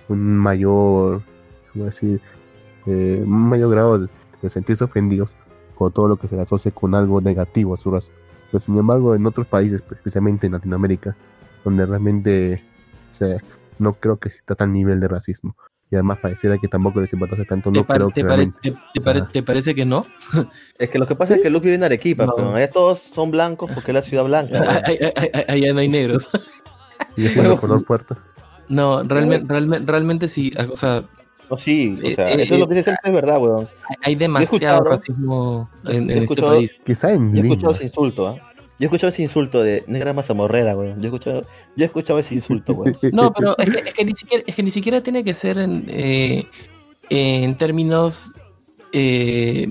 [0.09, 1.21] un mayor,
[1.71, 2.21] ¿cómo decir?
[2.87, 4.09] Eh, un mayor grado de,
[4.41, 5.35] de sentirse ofendidos
[5.77, 8.11] por todo lo que se le asocia con algo negativo a su raza.
[8.51, 11.15] Pero sin embargo, en otros países, especialmente en Latinoamérica,
[11.63, 12.63] donde realmente,
[13.11, 13.37] o sea,
[13.79, 15.55] no creo que exista tal nivel de racismo.
[15.91, 18.59] Y además pareciera que tampoco les importase tanto, ¿Te, no creo te que pare- realmente.
[18.61, 20.05] te- te o sea- pare- te parece que no?
[20.79, 21.39] Es que lo que pasa ¿Sí?
[21.39, 22.33] es que Luke vive en Arequipa, No.
[22.35, 24.59] pero allá todos son blancos porque es la ciudad blanca.
[25.47, 26.29] Allá no hay negros.
[27.17, 28.15] Y haciendo color puerto.
[28.69, 30.51] No, realmente, realmente, realmente sí.
[30.71, 31.03] O sea,
[31.51, 33.67] No, sí, o Eh, sea, eh, eso es lo eh, que dice es verdad, weón.
[34.01, 36.75] hay- demasiado racismo en, en este escuchado- país.
[36.85, 38.37] Quizá en Yo he escuchado ese insulto, ¿ah?
[38.83, 40.99] Yo he escuchado ese insulto de negra mazamorrera, weón.
[40.99, 41.45] Yo he escuchado,
[41.77, 42.97] yo he escuchado ese insulto, weón.
[43.13, 46.45] No, pero es que, es que ni, siquiera, tiene que ser en, eh,
[47.09, 48.33] en términos
[48.91, 49.69] eh,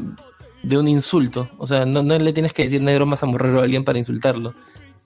[0.63, 1.51] de un insulto.
[1.59, 4.55] O sea, no, no le tienes que decir negro mazamorrero a alguien para insultarlo.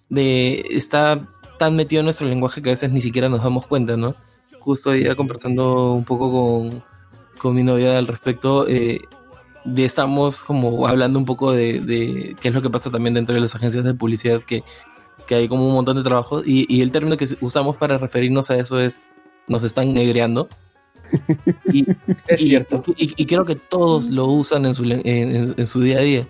[0.09, 3.97] De, está tan metido en nuestro lenguaje que a veces ni siquiera nos damos cuenta,
[3.97, 4.15] ¿no?
[4.61, 6.85] Justo hoy conversando un poco con,
[7.39, 9.01] con mi novia al respecto, eh,
[9.67, 13.35] de estamos como hablando un poco de, de qué es lo que pasa también dentro
[13.35, 14.63] de las agencias de publicidad que,
[15.27, 18.51] que hay como un montón de trabajo y, y el término que usamos para referirnos
[18.51, 19.03] a eso es
[19.49, 20.49] nos están negreando
[21.73, 21.85] y,
[22.27, 22.83] Es y- cierto.
[22.97, 26.03] y- y creo que todos lo usan en su, en, en- en su día a
[26.03, 26.27] día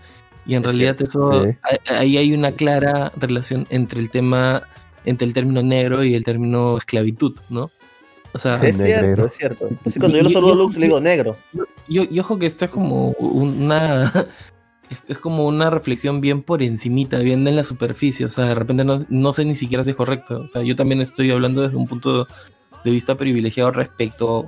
[0.46, 1.50] y en Es realidad cierto, eso sí.
[1.94, 4.62] ahí hay una clara relación entre el tema
[5.04, 7.70] entre el término negro y el término esclavitud no
[8.36, 9.68] o sea Es cierto, es cierto.
[9.98, 11.36] Cuando yo lo Y- saludo a y- Lux, le digo negro.
[11.88, 14.12] yo, yo ojo que esto es como una
[14.90, 18.54] es, es como una reflexión bien por encimita, bien en la superficie, o sea, de
[18.54, 21.62] repente no, no sé ni siquiera si es correcto, o sea, yo también estoy hablando
[21.62, 22.26] desde un punto
[22.84, 24.46] de vista privilegiado respecto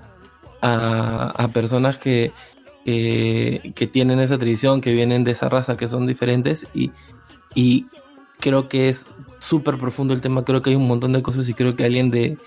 [0.62, 2.30] a, a personas que,
[2.84, 6.68] que, que tienen esa tradición, que vienen de esa raza, que son diferentes.
[6.72, 6.92] Y,
[7.54, 7.86] y
[8.38, 11.54] creo que es súper profundo el tema, creo que hay un montón de cosas y
[11.54, 12.38] creo que alguien de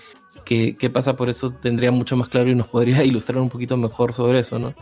[0.44, 3.76] que, que pasa por eso tendría mucho más claro y nos podría ilustrar un poquito
[3.76, 4.74] mejor sobre eso, ¿no?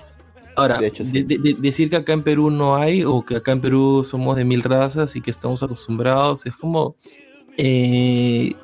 [0.57, 1.13] Ahora, De hecho, sí.
[1.13, 4.03] de- de- de- decir que acá en Perú no hay o que acá en Perú
[4.05, 6.97] somos de mil razas y que estamos acostumbrados, es como...
[7.57, 8.55] eh,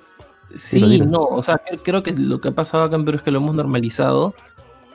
[0.55, 3.23] sí, no, o sea, cre- creo que lo que ha pasado acá en Perú es
[3.23, 4.35] que lo hemos normalizado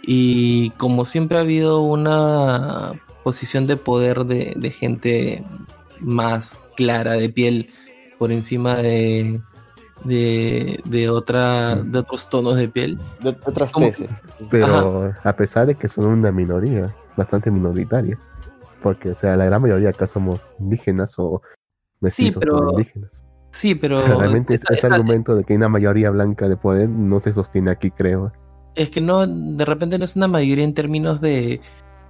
[0.03, 5.43] y como siempre ha habido una posición de poder de, de gente
[5.99, 7.69] más clara de piel
[8.17, 9.41] por encima de,
[10.03, 12.97] de, de otra, de otros tonos de piel.
[13.21, 14.07] De otras tesis.
[14.49, 18.17] Pero a pesar de que son una minoría, bastante minoritaria.
[18.81, 21.41] Porque, o sea, la gran mayoría acá somos indígenas o
[21.99, 23.23] mestizos pero- con indígenas.
[23.53, 23.95] Sí, pero...
[23.95, 26.87] o sea, realmente esa- ese esa- argumento de que hay una mayoría blanca de poder
[26.87, 28.31] no se sostiene aquí, creo.
[28.75, 31.59] Es que no, de repente no es una mayoría en términos de,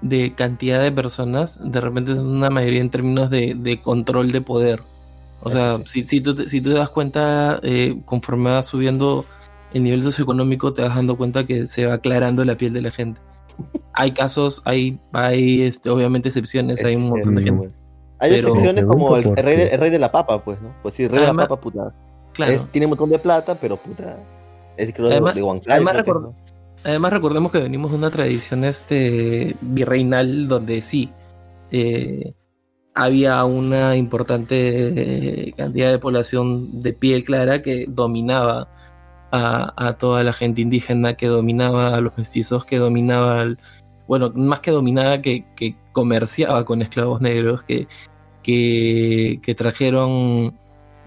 [0.04, 4.41] de cantidad de personas, de repente es una mayoría en términos de, de control de
[4.41, 4.84] poder.
[5.43, 9.25] O sea, si, si, tú, te- si tú te das cuenta, eh, conforme va subiendo
[9.73, 12.91] el nivel socioeconómico, te vas dando cuenta que se va aclarando la piel de la
[12.91, 13.19] gente.
[13.93, 17.69] Hay casos, hay, hay este, obviamente excepciones, hay un montón de gente.
[18.19, 20.73] Hay Pero- secciones como el, rey de, el rey de la papa, pues, ¿no?
[20.84, 21.93] Pues sí, el rey Además- de la papa, puta.
[22.34, 22.51] Claro.
[22.54, 24.17] Es- tiene un montón de plata, pero puta.
[24.77, 25.73] Es creo de- Además- de Huancayo.
[25.73, 26.51] además creo que es, recuerdo- ¿no?
[26.84, 31.10] Además recordemos que venimos de una tradición este virreinal donde sí
[31.71, 32.34] eh,
[32.93, 38.67] había una importante eh, cantidad de población de piel clara que dominaba
[39.32, 43.60] a, a toda la gente indígena, que dominaba a los mestizos, que dominaba, al-
[44.08, 47.88] bueno, más que dominaba, que, que comerciaba con esclavos negros, que,
[48.43, 50.58] que, que trajeron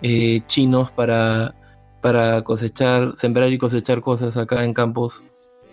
[0.01, 1.55] eh, chinos para,
[2.01, 5.23] para cosechar, sembrar y cosechar cosas acá en campos.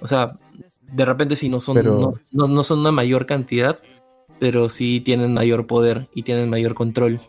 [0.02, 0.32] O sea,
[0.91, 2.12] de repente sí no son, Pero- no,
[2.47, 3.78] no- no son una mayor cantidad,
[4.41, 7.21] pero sí tienen mayor poder y tienen mayor control.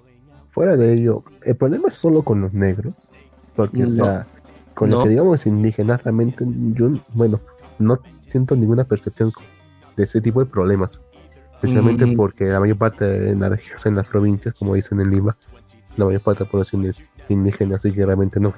[0.48, 3.10] Fuera de ello, el problema es solo con los negros.
[3.54, 3.92] Porque, o No.
[3.92, 4.26] sea,
[4.74, 4.96] con No.
[4.98, 7.38] lo que digamos indígenas, realmente yo, bueno,
[7.78, 9.30] no siento ninguna percepción
[9.94, 11.02] de ese tipo de problemas.
[11.56, 12.16] Especialmente Mm.
[12.16, 15.36] porque la mayor parte de las regiones, en las provincias, como dicen en Lima,
[15.98, 18.54] la mayor parte de la población es indígena, así que realmente no,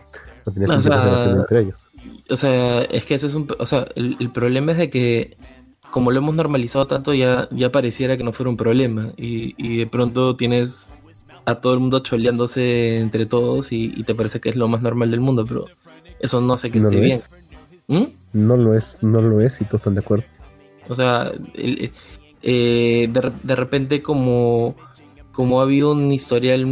[0.46, 1.88] no tiene O relación entre ellos.
[2.30, 3.48] O sea, es que ese es un...
[3.58, 5.36] O sea, el, el problema es de que
[5.94, 9.11] como lo hemos normalizado tanto, ya, ya pareciera que no fuera un problema.
[9.16, 10.90] Y, y de pronto tienes
[11.44, 14.83] a todo el mundo choleándose entre todos y, y te parece que es lo más
[14.83, 15.66] normal del mundo, pero
[16.18, 17.18] eso no hace que No esté bien.
[17.18, 17.30] es.
[17.87, 18.04] ¿Mm?
[18.33, 20.24] No lo es, no lo es, y todos están de acuerdo.
[20.88, 21.92] O sea, el-
[22.42, 24.74] eh, de, de repente como,
[25.30, 26.66] como ha habido un historial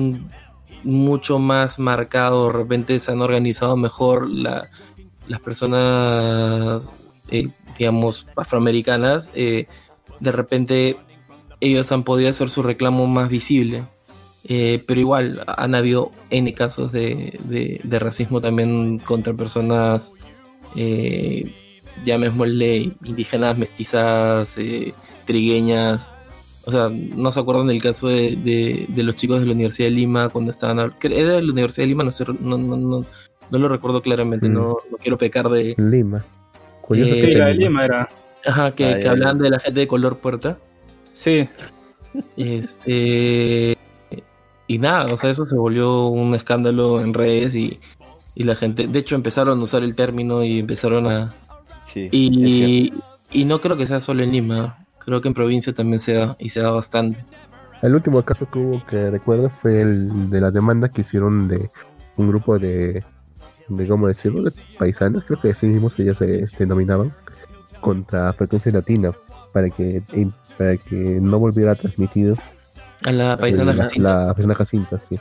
[0.82, 4.66] mucho más marcado, de repente se han organizado mejor la-
[5.28, 6.82] las personas,
[7.32, 9.66] eh, digamos, afroamericanas, eh,
[10.20, 10.96] de repente
[11.60, 13.84] ellos han podido hacer su reclamo más visible.
[14.44, 20.14] Eh, pero igual han habido N casos de, de- de racismo también contra personas
[20.74, 21.54] eh,
[22.02, 24.94] llamémosle indígenas, mestizas, eh,
[25.26, 26.08] trigueñas.
[26.64, 29.94] O sea, no se acuerdan del caso de, de- los chicos de la Universidad de
[29.94, 30.78] Lima cuando estaban...
[31.02, 33.04] Era de la Universidad de Lima, no, sé, no, no, no,
[33.50, 34.52] no lo recuerdo claramente, Mm.
[34.54, 35.74] no, no quiero pecar de...
[35.78, 36.24] Lima.
[36.92, 37.84] Curioso Eh, Sí, la de Lima.
[37.84, 38.08] Era.
[38.44, 40.58] Ajá, que, Ah, que hablaban de la gente de color puerta.
[41.12, 41.48] Sí,
[42.36, 43.76] Este...
[44.66, 47.78] Y nada, o sea, eso se volvió un escándalo en redes y,
[48.34, 48.86] y la gente...
[48.86, 51.34] De hecho, empezaron a usar el término y empezaron a,
[51.84, 52.08] Sí.
[52.10, 52.92] Y,
[53.30, 56.36] y no creo que sea solo en Lima, creo que en provincia también se da
[56.38, 57.24] y se da bastante.
[57.82, 61.68] El último caso que hubo que recuerdo fue el de la demanda que hicieron de
[62.16, 63.04] un grupo de,
[63.68, 64.42] de ¿cómo decirlo?
[64.42, 67.12] De paisanos, creo que así mismos ellas se denominaban,
[67.80, 69.12] contra Frecuencia Latina,
[69.52, 72.36] para que, y para que no volviera transmitido
[73.04, 74.26] A la paisana Jacinta.
[74.26, 75.18] la paisana Jacinta, sí.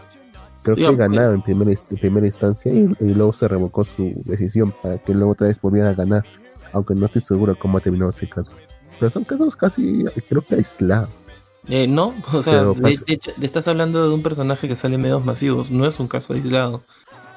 [0.64, 4.22] Creo que Digamos, ganaron en primera, en primera instancia y, y luego se revocó su
[4.26, 6.24] decisión para que luego otra vez volviera a ganar,
[6.72, 8.56] aunque no estoy seguro cómo ha terminado ese caso.
[9.00, 11.10] Pero son casos casi, creo que aislados.
[11.68, 15.26] Eh, no, o sea, de, hecho, estás hablando de un personaje que sale en medios
[15.26, 16.84] masivos, no es un caso aislado.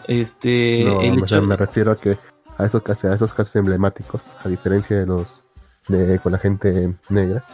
[0.08, 2.18] Este, No, el hecho, me refiero a que
[2.58, 5.44] a esos casos, a esos casos emblemáticos, a diferencia de los
[5.88, 7.44] de con la gente negra,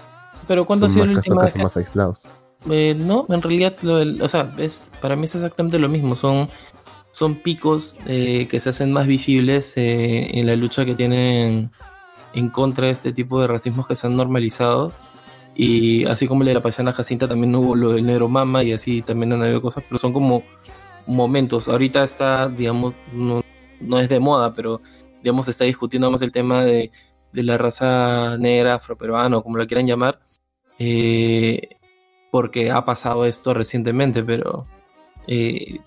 [0.47, 2.29] pero ¿cuándo ha sido el último casos más aislados.
[2.69, 6.15] Eh, no, en realidad, lo del- o sea, es, para mí es exactamente lo mismo.
[6.17, 6.49] Son,
[7.11, 11.71] son picos eh, que se hacen más visibles eh, en la lucha que tienen
[12.35, 14.93] en contra de este tipo de racismos que se han normalizado.
[15.55, 18.73] Y así como el de la paisana Jacinta, también hubo lo del negro mama y
[18.73, 20.43] así también han habido cosas, pero son como
[21.07, 21.69] momentos.
[21.69, 23.43] Ahorita está, digamos, no,
[23.81, 24.81] no es de moda, pero
[25.23, 26.91] digamos, se está discutiendo más el tema de,
[27.33, 30.21] de la raza negra, afroperuana, o como lo quieran llamar.
[30.79, 31.77] Eh,
[32.31, 34.67] porque ha pasado esto recientemente, pero
[35.27, 35.79] eh,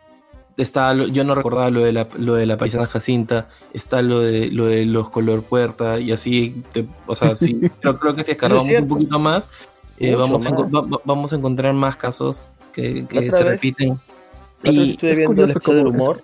[0.57, 4.47] está yo no recordaba lo de la, lo de la paisana Jacinta, está lo de
[4.47, 8.31] lo de los color puerta y así, te- o sea, sí, creo, creo que si
[8.31, 9.49] escarbamos un poquito más,
[9.97, 10.63] eh, vamos, a, más.
[10.65, 13.99] va- va- vamos a encontrar más casos que, se vez- repiten.
[14.63, 16.23] Y estuve es viendo el episodio del cómo es- humor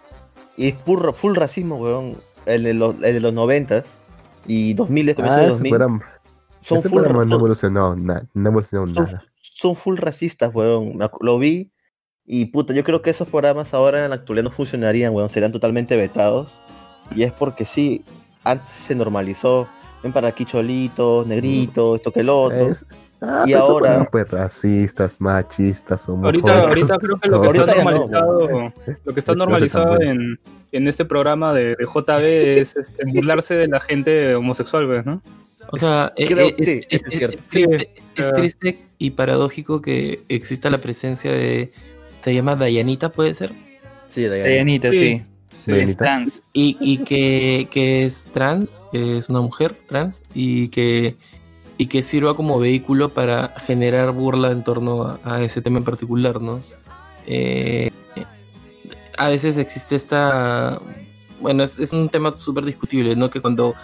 [0.57, 2.17] y es puro, full racismo, weón.
[2.45, 3.83] El de los, el de los 90
[4.47, 5.69] y 2000, comienzo Ah, de ese 2000.
[5.71, 6.05] programa,
[6.61, 9.23] son, full, programa no evolucionó nada, no evolucionó son- nada.
[9.41, 10.97] son full racistas, weón.
[11.21, 11.71] Lo vi
[12.25, 15.29] y puta, yo creo que esos programas ahora en la actualidad no funcionarían, weón.
[15.29, 16.49] Serían totalmente vetados.
[17.15, 18.03] Y es porque sí,
[18.43, 19.67] antes se normalizó.
[20.01, 22.67] Ven para aquí cholitos, negritos, esto que el otro.
[22.69, 22.87] Es,
[23.21, 26.49] ah, Y ahora- programas, pues racistas, machistas, homofóbicos.
[26.51, 28.73] ahorita, ahorita creo que lo que Ahorita está no, normalizado,
[29.05, 30.39] lo que está Eso normalizado en,
[30.71, 32.23] en este programa de, de JB
[32.61, 35.21] es este, burlarse de la gente homosexual, ¿ves, ¿no?
[35.71, 37.37] O sea, eh, Creo eh, que sí, es, eso es cierto.
[37.43, 38.31] es triste, es eh.
[38.35, 41.69] triste y paradójico que exista la presencia de.
[42.21, 43.51] Se llama Dayanita, ¿puede ser?
[44.07, 44.53] Sí, de ahí.
[44.53, 45.23] Dianita, Sí.
[45.53, 45.71] sí.
[45.71, 46.41] Es trans.
[46.53, 51.15] Y, y que, que es trans, que es una mujer trans, y que
[51.79, 55.85] y que sirva como vehículo para generar burla en torno a, a ese tema en
[55.85, 56.59] particular, ¿no?
[57.25, 57.89] Eh,
[59.17, 60.81] a veces existe esta...
[61.39, 63.29] Bueno, es, es un tema súper discutible, ¿no?
[63.29, 63.75] Que cuando,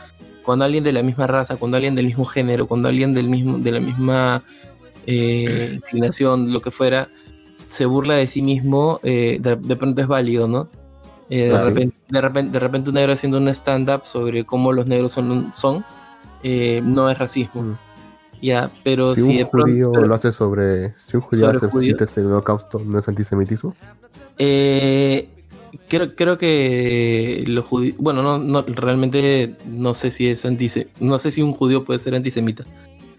[0.43, 3.60] cuando alguien de la misma raza, cuando alguien del mismo género, cuando alguien del mismo,
[3.60, 4.43] de la misma
[5.08, 7.08] eh, inclinación, lo que fuera,
[7.70, 10.68] se burla de sí mismo, eh, de, de pronto es válido, ¿no?
[11.30, 11.66] Eh, de, Claro.
[11.68, 15.54] repente, de, repente, de repente un negro haciendo un stand-up sobre cómo los negros son,
[15.54, 15.86] son
[16.43, 17.80] eh, no es racismo.
[18.46, 20.93] Ya, pero si si, un pronto- judío lo hace sobre.
[20.98, 23.76] Si un judío hace chistes del holocausto, ¿no es antisemitismo?
[24.38, 25.30] Eh,
[25.88, 31.18] creo, creo que los judíos, bueno, no, no, realmente no sé si es antisem no
[31.18, 32.64] sé si un judío puede ser antisemita.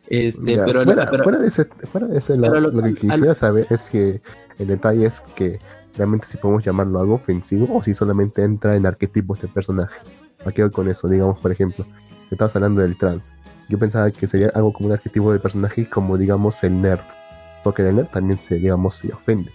[0.08, 2.94] Este, Ya, pero, fuera, pero- fuera de ese, fuera de ese lo, lo- que al-
[2.96, 4.20] quisiera saber es que
[4.58, 5.58] el detalle es que
[5.96, 9.96] realmente si podemos llamarlo algo ofensivo o si solamente entra en arquetipos de personaje.
[10.44, 11.08] ¿A qué voy con eso?
[11.08, 11.84] Digamos, por ejemplo,
[12.30, 13.32] estabas hablando del trans.
[13.68, 17.00] Yo pensaba que sería algo como un arquetipo de personaje como, digamos, el nerd.
[17.64, 19.50] Porque el nerd también se, digamos, se ofende,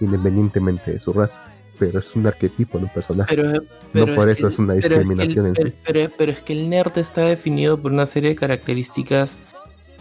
[0.00, 1.42] independientemente de su raza.
[1.78, 3.34] Pero es un arquetipo de un personaje.
[3.34, 3.60] pero-
[3.92, 6.10] pero por es eso que- es una pero discriminación en pero, sí.
[6.16, 9.40] pero- es que el nerd está definido por una serie de características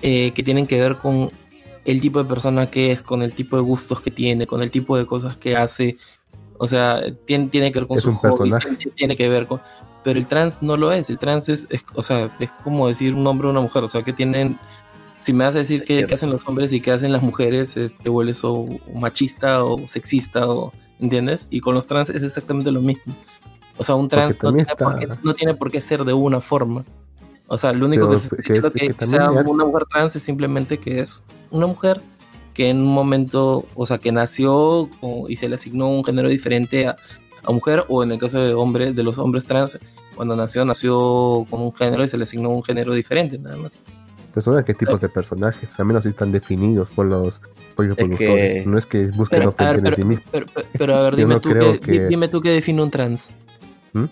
[0.01, 1.31] eh, que tienen que ver con
[1.85, 4.69] el tipo de persona que es, con el tipo de gustos que tiene, con el
[4.69, 5.97] tipo de cosas que hace.
[6.57, 8.55] O sea, tiene, tiene que ver con Es sus un hobbies,
[8.95, 9.61] tiene que ver con...
[10.03, 13.13] Pero el trans no lo es, el trans es, es- o sea, es como decir
[13.15, 14.59] un hombre o una mujer, o sea, que tienen...
[15.19, 18.09] Si me vas a decir qué, hacen los hombres y qué hacen las mujeres, este,
[18.09, 21.47] vuelves o, machista o sexista, o, ¿entiendes?
[21.49, 23.15] Y con los trans es exactamente lo mismo.
[23.77, 26.41] O sea, un trans no tiene, por qué, no tiene por qué ser de una
[26.41, 26.83] forma.
[27.47, 30.13] O sea, lo único Pero que, que- diciendo que que, sea hay- una mujer trans
[30.17, 32.01] es simplemente que es una mujer
[32.53, 34.53] que en un momento, o sea, que nació
[35.01, 36.97] o- y se le asignó un género diferente a,
[37.45, 39.77] a mujer, o en el caso de hombres, de los hombres trans,
[40.15, 43.81] cuando nació, nació con un género y se le asignó un género diferente, nada más.
[44.33, 47.39] Pues son arquetipos de personajes, al menos sí están definidos por los,
[47.75, 48.53] por los Es productores.
[48.53, 50.25] que- No es que busquen Pero, a ofender en sí pero, mismos.
[50.31, 52.89] pero- pero- pero, a ver, dime, no tú qué, que- dime tú qué define un
[52.89, 53.31] trans.
[53.93, 54.05] ¿Mm?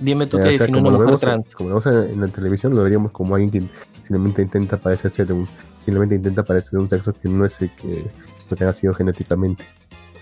[0.00, 1.54] Dime tú Eh, qué o sea, define una mujer vemos, trans.
[1.54, 3.62] como lo vemos en, en la televisión, lo veríamos como alguien que
[4.02, 5.46] simplemente intenta parecerse de un,
[5.84, 8.04] simplemente intenta parecer de un sexo que no es el que,
[8.50, 9.64] lo que ha sido genéticamente.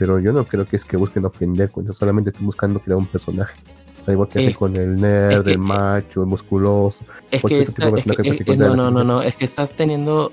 [0.01, 3.07] Pero yo no creo que es que busquen ofender, cuando solamente están buscando crear un
[3.07, 3.61] personaje.
[4.07, 7.05] Al igual que hacen con el nerd, el macho, el musculoso.
[7.31, 7.67] Es cualquier
[8.17, 10.33] que, que- encuentra no, no, no, no, es que estás teniendo,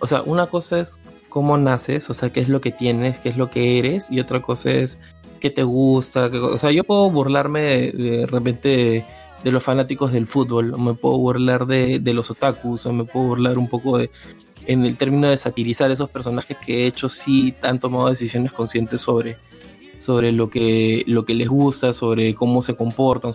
[0.00, 0.98] o sea, una cosa es
[1.28, 4.20] cómo naces, o sea, qué es lo que tienes, qué es lo que eres, y
[4.20, 4.98] otra cosa es
[5.38, 9.04] qué te gusta, qué- o sea, yo puedo burlarme de, de repente de,
[9.44, 13.04] de los fanáticos del fútbol, o me puedo burlar de, de los otakus, o me
[13.04, 14.10] puedo burlar un poco de,
[14.66, 19.00] en el término de satirizar esos personajes que de hecho sí han tomado decisiones conscientes
[19.00, 19.38] sobre,
[19.98, 23.32] sobre lo que, lo que les gusta, sobre cómo se comportan,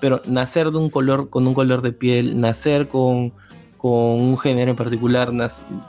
[0.00, 3.32] pero nacer de un color con un color de piel, nacer con,
[3.78, 5.32] con un género en particular,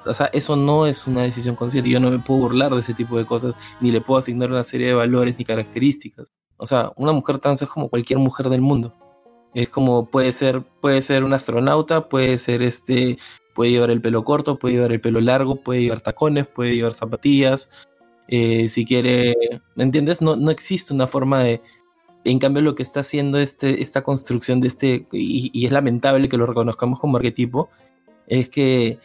[0.06, 1.90] o sea, eso no es una decisión consciente.
[1.90, 4.64] Yo no me puedo burlar de ese tipo de cosas, ni le puedo asignar una
[4.64, 6.32] serie de valores ni características.
[6.58, 8.94] O sea, una mujer trans es como cualquier mujer del mundo.
[9.54, 13.18] Es como puede ser, puede ser un astronauta, puede ser este,
[13.54, 16.94] puede llevar el pelo corto, puede llevar el pelo largo, puede llevar tacones, puede llevar
[16.94, 17.70] zapatillas.
[18.28, 19.36] eh, si quiere,
[19.76, 20.22] ¿me entiendes?
[20.22, 21.62] No, no existe una forma de,
[22.26, 26.38] en cambio, lo que está haciendo este, esta construcción de este, y, es lamentable que
[26.38, 27.70] lo reconozcamos como arquetipo,
[28.28, 29.00] es que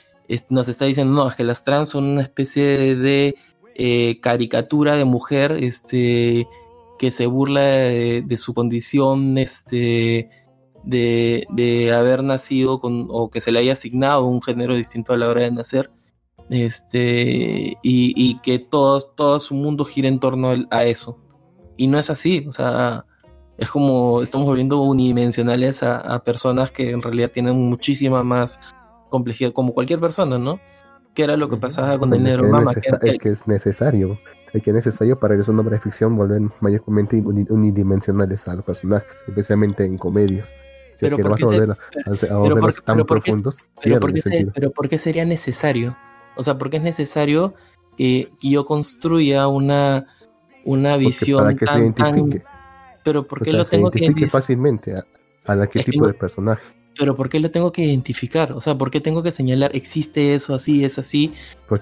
[0.48, 3.36] nos está diciendo, no, es que las trans son una especie de
[3.74, 6.46] eh, caricatura de mujer este,
[6.98, 10.30] que se burla de, de su condición este,
[10.84, 15.16] de, de haber nacido con, o que se le haya asignado un género distinto a
[15.16, 15.90] la hora de nacer.
[16.50, 21.18] Este, y, y que todo, todo su mundo gira en torno a eso
[21.76, 23.04] y no es así, o sea,
[23.58, 28.60] es como estamos volviendo unidimensionales a, a personas que en realidad tienen muchísima más
[29.10, 30.60] complejidad, como cualquier persona, ¿no?
[31.14, 34.18] Que era lo que pasaba con el El negro mama, que- el que es necesario.
[34.52, 38.46] El que es necesario para que es una obra de ficción volver mayormente uni- unidimensionales
[38.48, 40.54] a los personajes, especialmente en comedias.
[40.96, 42.82] Si Pero es que ¿por vas qué a se- volver a, a- a pero qué-
[42.84, 44.52] tan qué- profundos, pero, ¿por qué se- sentido.
[44.54, 45.96] pero ¿por qué sería necesario?
[46.36, 47.54] O sea, ¿por qué es necesario
[47.96, 50.06] que, que yo construya una,
[50.64, 52.44] una visión para que se tan, tan- identifique,
[53.04, 55.04] pero ¿por o qué sea, lo se tengo que identifique fácilmente a-
[55.46, 56.62] al arquetipo no- de personaje.
[56.96, 58.52] Pero ¿por qué lo tengo que identificar?
[58.52, 61.32] O sea, ¿por qué tengo que señalar existe eso así, es así?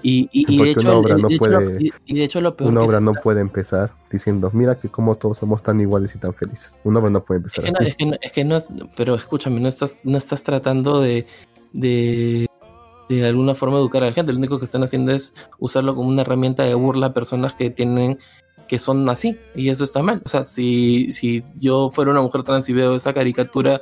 [0.01, 3.13] Y, de hecho, lo- puede- y- y de hecho lo peor Una obra es no
[3.13, 6.79] puede empezar diciendo, mira que como todos somos tan iguales y tan felices.
[6.83, 7.89] Una obra no puede Es empezar no, así.
[7.89, 11.27] es, que no, es que no es- pero escúchame, no estás, no estás tratando de,
[11.73, 12.47] de,
[13.09, 14.33] de alguna forma educar a la gente.
[14.33, 17.69] Lo único que están haciendo es usarlo como una herramienta de burla a personas que
[17.69, 18.17] tienen
[18.67, 20.21] que son así, y eso está mal.
[20.25, 23.81] O sea, si, si yo fuera una mujer trans y veo esa caricatura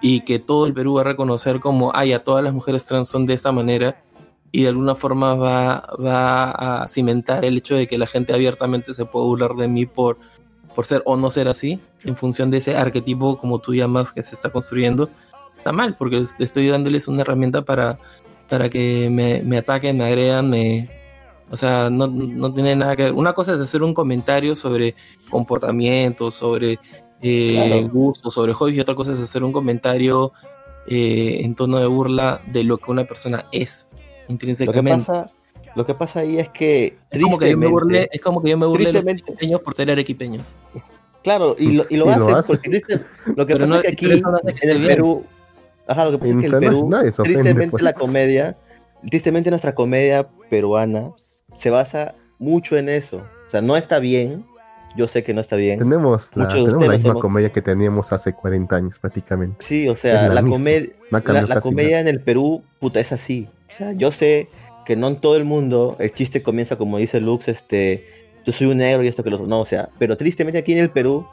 [0.00, 3.08] y que todo el Perú va a reconocer como, ay, a todas las mujeres trans
[3.08, 4.02] son de esta manera,
[4.50, 6.50] y de alguna forma va, va
[6.82, 10.18] a cimentar el hecho de que la gente abiertamente se puede burlar de mí por,
[10.74, 14.22] por ser o no ser así, en función de ese arquetipo, como tú llamas, que
[14.22, 15.10] se está construyendo,
[15.56, 17.98] está mal, porque es- estoy dándoles una herramienta para,
[18.48, 20.88] para que me, me ataquen, me agredan, me...
[21.50, 23.14] O sea, no, no tiene nada que ver.
[23.14, 24.94] Una cosa es hacer un comentario sobre
[25.30, 26.78] comportamiento, sobre
[27.22, 27.88] eh, Claro.
[27.90, 30.32] gustos, sobre hobbies, y otra cosa es hacer un comentario
[30.86, 33.96] eh, en tono de burla de lo que una persona es Lo
[34.26, 35.04] que intrínsecamente.
[35.04, 35.26] pasa,
[35.74, 38.42] lo que pasa ahí es que Es como que yo me tristemente- burlé, es como
[38.42, 40.54] que yo me burlé de los tristemente- arequipeños por ser arequipeños.
[41.22, 42.52] Claro, y lo, y lo Y hacen lo hace.
[42.54, 43.00] porque triste-
[43.36, 44.10] lo que Pero pasa no- es que aquí no
[44.40, 44.88] que en el bien.
[44.94, 45.24] Perú,
[45.86, 46.88] ajá, lo que pasa es que el En Perú
[47.24, 47.98] tristemente la pues.
[47.98, 48.56] comedia,
[49.10, 51.10] tristemente nuestra comedia peruana
[51.56, 53.18] se basa mucho en eso.
[53.46, 54.44] O sea, no está bien,
[54.98, 55.78] yo sé que no está bien.
[55.78, 59.64] Tenemos la, tenemos misma hemos- comedia que teníamos hace 40 años prácticamente.
[59.64, 63.48] Sí, o sea, la comedia, la, la en el Perú, puta, es así.
[63.70, 64.48] O sea, yo sé
[64.84, 68.04] que no en todo el mundo el chiste comienza como dice Lux, este,
[68.44, 69.46] yo soy un negro y esto que lo.
[69.46, 71.26] No, o sea, pero tristemente aquí en el Perú,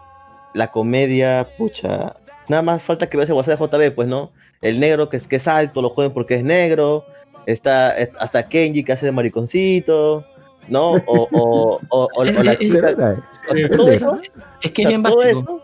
[0.53, 2.15] la comedia, pucha,
[2.47, 4.31] nada más falta que veas el WhatsApp de JB, pues, ¿no?
[4.61, 7.03] El negro que es, que es alto, lo joden porque es negro.
[7.45, 10.23] Está es- hasta Kenji que hace de mariconcito,
[10.67, 10.91] ¿no?
[10.91, 12.95] O, o, o, o- o la chica.
[13.75, 14.17] todo eso,
[14.61, 15.39] Es que o sea, es bien todo básico.
[15.39, 15.61] eso,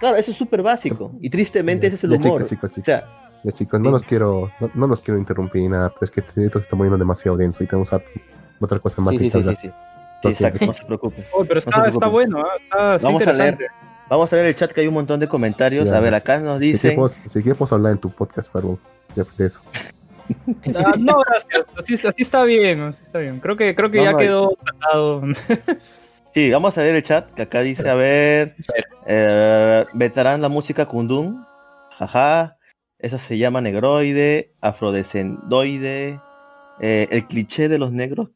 [0.00, 1.12] claro, eso es súper básico.
[1.20, 2.44] Y tristemente ese es el humor.
[2.44, 2.84] chicos, chicos, O chicos.
[2.86, 3.04] sea,
[3.44, 6.20] Ya, chicos, no los quiero, no, no los quiero interrumpir ni nada, pero es que
[6.20, 7.90] este esto se está poniendo demasiado denso y tenemos
[8.60, 9.70] otra cosa más sí, que sí, sí, sí,
[10.16, 11.24] Entonces, exacto, no se preocupe.
[11.32, 12.46] Oh, pero se está, está bueno, ¿ah?
[12.62, 13.58] está, está Vamos a leer.
[14.08, 15.88] Vamos a ver el chat que hay un montón de comentarios.
[15.88, 16.90] Ya, a ver, acá nos Si dicen.
[16.90, 19.60] queremos, si queremos hablar en tu podcast, de, de eso.
[20.74, 21.66] Ah, no, gracias.
[21.76, 23.40] Así, así está bien, así está bien.
[23.40, 25.22] Creo que, creo que No, ya no, quedó tratado.
[26.34, 28.56] Sí, vamos a ver el chat que acá dice, a ver,
[29.06, 31.44] eh, vetarán la música Kundun,
[31.98, 32.56] jaja,
[32.98, 36.18] eso se llama negroide, afrodescendoide,
[36.80, 38.30] eh, el cliché de los negros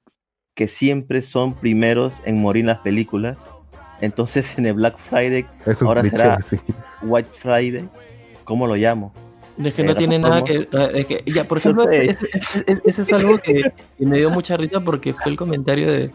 [0.55, 3.37] que siempre son primeros en morir en las películas.
[4.01, 6.59] Entonces en el Black Friday, Es un Ahora cliché, será- sí.
[7.03, 7.89] White Friday,
[8.45, 9.15] ¿cómo lo llamo?
[9.65, 10.69] Es que no tiene nada que.
[10.95, 14.57] es que- ya, por ejemplo, ese, ese- ese- es algo que, que me dio mucha
[14.57, 16.11] risa porque fue el comentario de,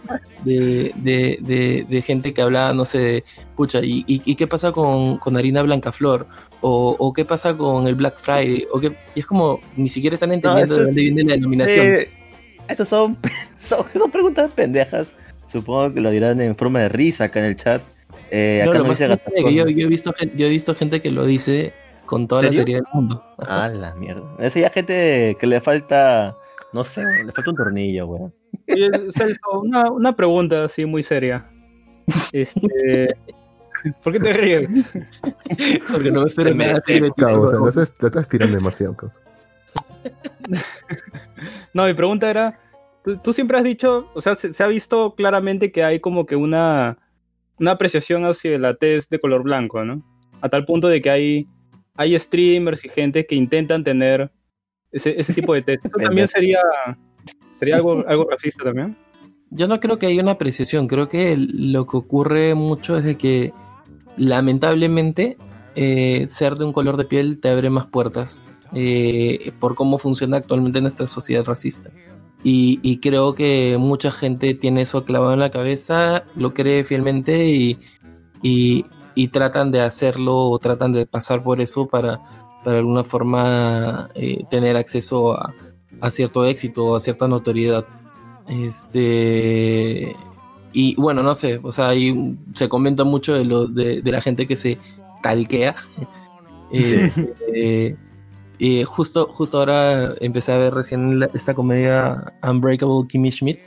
[0.45, 3.23] de, de, de- de gente que hablaba, no sé, de,
[3.55, 6.27] pucha, ¿y, y, y qué pasa con, con harina Blancaflor?
[6.61, 8.67] O, o qué pasa con el Black Friday?
[8.71, 11.85] O qué, y es como, ni siquiera están entendiendo esto de dónde viene la denominación.
[11.85, 12.09] Eh,
[12.67, 13.17] estas son,
[13.59, 15.15] son, son preguntas pendejas.
[15.51, 17.81] Supongo que lo dirán en forma de risa acá en el chat.
[18.29, 20.73] Eh, No, acá lo nos más dice que yo, yo he visto, yo he visto
[20.75, 21.73] gente que lo dice
[22.11, 23.23] con toda la seriedad del mundo.
[23.37, 24.21] Ah, la mierda.
[24.37, 26.35] Esa ya gente que le falta,
[26.73, 28.33] no sé, le falta un tornillo, weón.
[29.13, 31.49] Celso, una, una pregunta así muy seria.
[32.33, 33.15] Este,
[34.03, 34.69] ¿Por qué te ríes?
[35.89, 38.93] Porque no me ti, Claro, o sea, lo estás, lo estás tirando demasiado.
[38.93, 39.21] causa.
[41.73, 42.59] No, mi pregunta era,
[43.05, 46.25] tú, tú siempre has dicho, o sea, se, se ha visto claramente que hay como
[46.25, 46.97] que una,
[47.57, 50.03] una apreciación hacia la tez de color blanco, ¿no?
[50.41, 51.47] A tal punto de que hay,
[52.01, 54.31] hay streamers y gente que intentan tener
[54.91, 55.79] ese, ese tipo de tez.
[55.85, 56.59] ¿Eso también sería,
[57.51, 58.95] sería algo, algo racista también?
[59.51, 63.17] Yo no creo que haya una apreciación, creo que lo que ocurre mucho es de
[63.17, 63.53] que
[64.17, 65.37] lamentablemente
[65.75, 68.41] eh, ser de un color de piel te abre más puertas
[68.73, 71.89] eh, por cómo funciona actualmente nuestra sociedad racista.
[72.43, 77.45] Y, y creo que mucha gente tiene eso clavado en la cabeza, lo cree fielmente
[77.47, 77.77] y,
[78.41, 78.85] y-
[79.15, 82.19] y tratan de hacerlo o tratan de pasar por eso para,
[82.63, 85.53] para de alguna forma eh, tener acceso a,
[85.99, 87.85] a cierto éxito o a cierta notoriedad.
[88.47, 90.15] Este.
[90.73, 94.21] Y bueno, no sé, o sea, ahí se comenta mucho de, lo, de, de la
[94.21, 94.77] gente que se
[95.21, 95.75] calquea.
[96.73, 97.97] Este,
[98.59, 103.59] eh, justo, justo ahora empecé a ver recién la- esta comedia Unbreakable Kimmy Schmidt.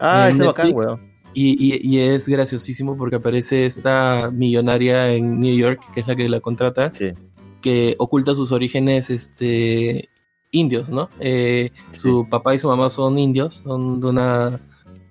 [0.00, 1.09] Ah, es bacán, weón.
[1.32, 6.16] Y, y- y es graciosísimo porque aparece esta millonaria en New York, que es la
[6.16, 7.12] que la contrata, Sí.
[7.60, 10.08] que oculta sus orígenes este,
[10.50, 11.08] indios, ¿no?
[11.20, 14.50] Eh, Su papá y su mamá son indios, son de una,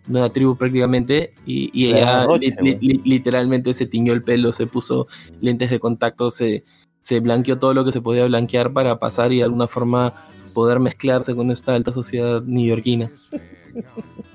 [0.07, 5.07] de una tribu prácticamente, y, ella li- li- literalmente se tiñó el pelo, se puso
[5.39, 6.65] lentes de contacto, se,
[6.99, 10.13] se blanqueó todo lo que se podía blanquear para pasar y de alguna forma
[10.53, 13.09] poder mezclarse con esta alta sociedad neoyorquina.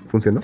[0.07, 0.41] ¿Funcionó?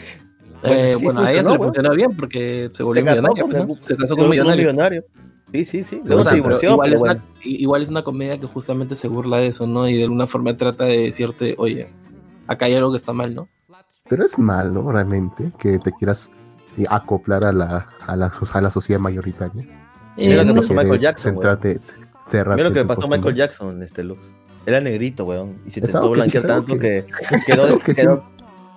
[0.62, 3.22] Bueno, Eh, sí bueno, a ella se le funcionó bien porque se volvió Se casó
[3.22, 3.76] millonaria, con- pues, ¿no?
[3.84, 5.04] Se casó con un que millonario.
[5.52, 6.02] Sí, sí, sí.
[6.04, 7.26] O Luego sea, se pero divorció, igual, es una, bueno.
[7.44, 9.88] igual es una comedia que justamente se burla de eso, ¿no?
[9.90, 11.88] Y de alguna forma trata de decirte, oye,
[12.48, 13.50] acá hay algo que está mal, ¿no?
[14.08, 14.92] Pero es mal, ¿no?
[14.92, 16.30] Realmente, que te quieras
[16.78, 19.64] y acoplar a la, a la, a la sociedad mayoritaria.
[20.16, 21.40] Mira Eh, lo que pasó Michael Jackson,
[22.24, 23.36] cerrarte Mira lo que pasó a Michael.
[23.36, 24.20] Jackson, este look.
[24.66, 25.58] Era negrito, weón.
[25.66, 27.06] Y se intentó que blanquear tanto que,
[27.48, 28.24] quedó, que sí- quedó,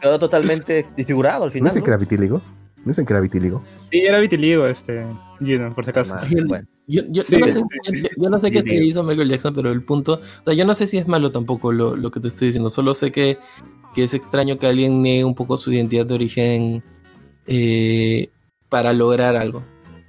[0.04, 1.64] quedó totalmente desfigurado al ¿No final.
[1.70, 1.84] dicen ¿no?
[1.84, 2.42] que era vitíligo?
[2.76, 3.64] ¿No dicen que era vitíligo?
[3.90, 5.06] Sí, era vitiligo, este,
[5.40, 6.14] Gino, por si acaso.
[6.16, 6.66] Ah, Yo- bueno.
[6.86, 7.62] Yo, yo- Sí, yo no sé,
[7.94, 10.14] sí, yo- no sé qué se hizo Michael Jackson, pero el punto.
[10.14, 12.68] O sea, yo no sé si es malo tampoco lo, lo que te estoy diciendo.
[12.68, 13.38] Solo sé que,
[13.94, 16.82] que es extraño que alguien niegue un poco su identidad de origen
[17.46, 18.28] eh,
[18.68, 19.62] para lograr algo.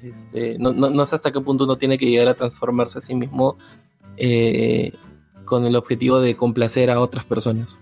[0.03, 3.01] Este, no, no, no sé hasta qué punto uno tiene que llegar a transformarse a
[3.01, 3.57] sí mismo
[4.17, 4.91] eh,
[5.45, 7.79] con el objetivo de complacer a otras personas.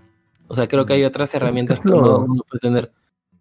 [0.53, 2.93] O sea, creo que hay otras herramientas Es que lo- uno, uno puede tener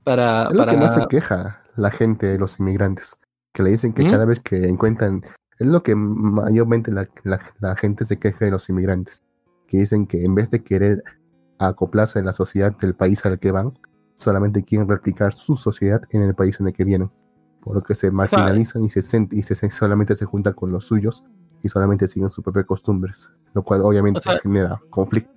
[0.02, 0.44] para.
[0.44, 3.18] Es lo para que más se queja la gente de los inmigrantes.
[3.52, 4.10] Que le dicen que ¿Mm?
[4.10, 5.22] cada vez que encuentran.
[5.58, 9.22] Es lo que mayormente la, la- la gente se queja de los inmigrantes.
[9.68, 11.04] Que dicen que en vez de querer
[11.58, 13.72] acoplarse a la sociedad del país al que van,
[14.16, 17.12] solamente quieren replicar su sociedad en el país en el que vienen.
[17.60, 21.22] Por lo que se marginalizan y, se, y se, solamente se juntan con los suyos
[21.62, 23.30] y solamente siguen sus propias costumbres.
[23.54, 25.30] Lo cual obviamente O sea, genera conflicto.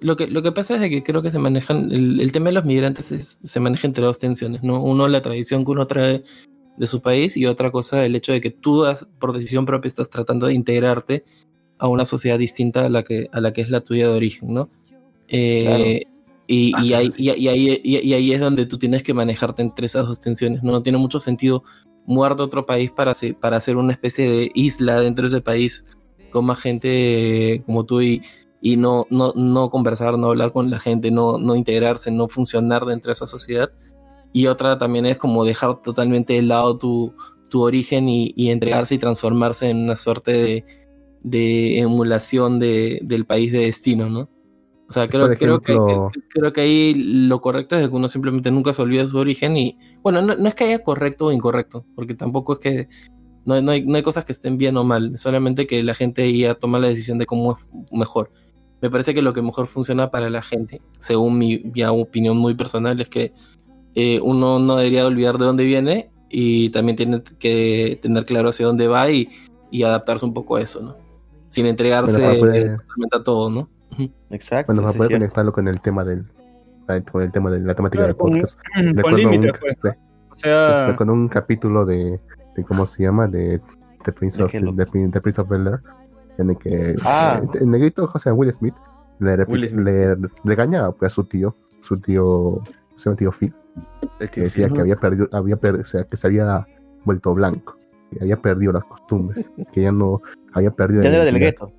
[0.00, 2.46] Lo que, lo que pasa es de que creo que se manejan, el, el tema
[2.46, 4.82] de los migrantes es- se maneja entre dos tensiones, ¿no?
[4.82, 6.22] Uno, la tradición que uno trae
[6.76, 8.84] de su país y otra cosa, el hecho de que tú,
[9.18, 11.24] por decisión propia, estás tratando de integrarte
[11.78, 14.52] a una sociedad distinta a la que, a la que es la tuya de origen,
[14.52, 14.70] ¿no?
[15.28, 16.02] Eh,
[16.46, 17.22] y, Ah, ahí, sí.
[17.24, 20.20] y, y ahí, y- y ahí es donde tú tienes que manejarte entre esas dos
[20.20, 20.72] tensiones, ¿no?
[20.72, 21.64] No tiene mucho sentido
[22.04, 25.40] mudar de otro país para, hacer- para hacer una especie de isla dentro de ese
[25.40, 25.84] país
[26.30, 28.22] con más gente como tú y,
[28.72, 32.84] y no, no, no conversar, no hablar con la gente, no, no integrarse, no funcionar
[32.84, 33.70] dentro de esa sociedad.
[34.32, 37.14] Y otra también es como dejar totalmente de lado tu,
[37.48, 40.64] tu origen y, y entregarse y transformarse en una suerte de,
[41.22, 44.28] de emulación de, del país de destino, ¿no?
[44.88, 48.08] O sea, creo, Por creo, que, ejemplo- creo que ahí lo correcto es que uno
[48.08, 51.26] simplemente nunca se olvide de su origen y, bueno, no, no es que haya correcto
[51.26, 52.88] o incorrecto, porque tampoco es que
[53.44, 56.36] no, no hay, no hay cosas que estén bien o mal, solamente que la gente
[56.36, 58.32] ya toma la decisión de cómo es mejor.
[58.82, 62.54] Me parece que lo que mejor funciona para la gente, según mi, mi opinión muy
[62.54, 63.32] personal, es que
[63.94, 68.66] eh, uno no debería olvidar de dónde viene y también tiene que tener claro hacia
[68.66, 69.28] dónde va y,
[69.70, 70.96] y adaptarse un poco a eso, ¿no?
[71.48, 73.70] Sin entregarse Bueno, totalmente a todo, ¿no?
[74.30, 74.72] Exacto.
[74.74, 76.26] Bueno, para poder conectarlo con el tema del
[77.10, 78.60] con el tema de la temática Claro, del con- podcast.
[78.74, 79.76] Con Recuerdo límites, un, pues.
[79.82, 79.98] re-
[80.30, 82.20] O sea, recuerdo un capítulo de,
[82.54, 83.60] de cómo se llama de
[84.04, 85.80] The Prince ¿De of de, The Prince of Bel-Air,
[86.38, 87.40] en el que Ah.
[87.42, 88.74] eh, el negrito José Will Smith
[89.18, 89.80] le, Will Smith.
[89.84, 92.60] le regañaba pues, a su tío, su tío,
[92.96, 93.54] se tío Phil,
[94.32, 96.66] que decía que había perdido, había per- o sea, que se había
[97.04, 97.76] vuelto blanco,
[98.10, 100.20] que había perdido las costumbres, que ya no
[100.52, 101.72] había perdido Ya no era del gueto.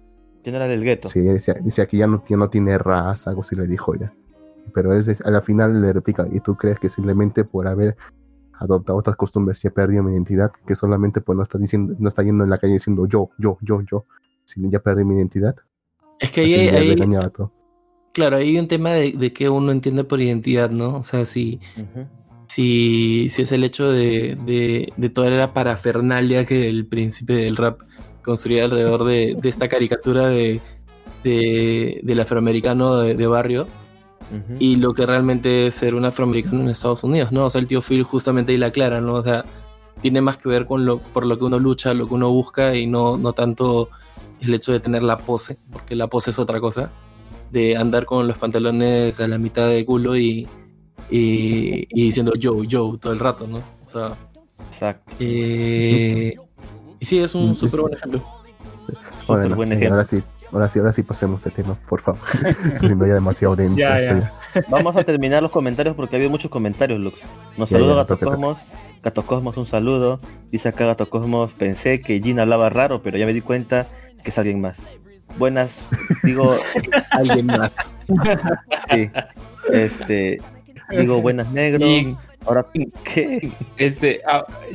[0.43, 1.09] Ya no era del gueto.
[1.09, 4.13] Sí, decía, decía que ya no, ya no tiene raza, algo así le dijo ya.
[4.73, 7.97] Pero es- a la final le replica, ¿y tú crees que simplemente por haber
[8.59, 10.51] adoptado otras costumbres ya perdió mi identidad?
[10.65, 13.57] Que solamente pues no está diciendo, no está yendo en la calle diciendo yo, yo,
[13.61, 14.05] yo, yo,
[14.47, 15.55] sino ya perdí mi identidad.
[16.19, 17.51] Es que ahí, ahí- regañaba todo.
[18.13, 20.95] claro, hay un tema de, de que uno entiende por identidad, ¿no?
[20.97, 22.07] O sea, si, Ujú.
[22.47, 27.57] si, si es el hecho de, de, de toda la parafernalia que el príncipe del
[27.57, 27.81] rap
[28.23, 30.61] construía alrededor de, de esta caricatura de,
[31.23, 33.67] de- del afroamericano de, de barrio
[34.59, 37.45] y lo que realmente es ser un afroamericano en Estados Unidos, ¿no?
[37.45, 39.13] O sea, el tío Phil justamente ahí la aclara, ¿no?
[39.13, 39.45] O sea,
[40.01, 42.75] tiene más que ver con lo por lo que uno lucha, lo que uno busca
[42.75, 43.89] y no, no tanto
[44.41, 46.91] el hecho de tener la pose, porque la pose es otra cosa,
[47.51, 50.47] de andar con los pantalones a la mitad del culo y,
[51.09, 53.57] y, y diciendo yo, yo todo el rato, ¿no?
[53.83, 54.17] O sea,
[54.71, 55.15] Exacto.
[55.19, 56.35] eh,
[56.99, 58.21] y sí, es un súper buen ejemplo.
[59.25, 59.95] Súper Bueno, buen ejemplo.
[59.95, 62.21] ahora sí, ahora sí, ahora sí pasemos de tema, por favor.
[62.81, 64.33] no ya demasiado denso Ya, ya.
[64.69, 67.19] Vamos a terminar los comentarios porque ha habido muchos comentarios, Lux.
[67.57, 68.19] Nos saluda Gato.
[68.19, 68.57] Cosmos.
[69.03, 70.19] Gato Cosmos, un saludo.
[70.51, 73.87] Dice acá Gato Cosmos, pensé que Gina hablaba raro, pero ya me di cuenta
[74.27, 74.77] que es alguien más.
[75.37, 75.87] Buenas,
[76.23, 76.53] digo,
[77.11, 77.71] Alguien más.
[78.91, 79.09] sí.
[79.71, 80.41] Este,
[80.91, 81.85] digo buenas negro.
[81.87, 82.65] Jin, Ahora,
[83.05, 83.49] ¿qué?
[83.77, 84.19] este,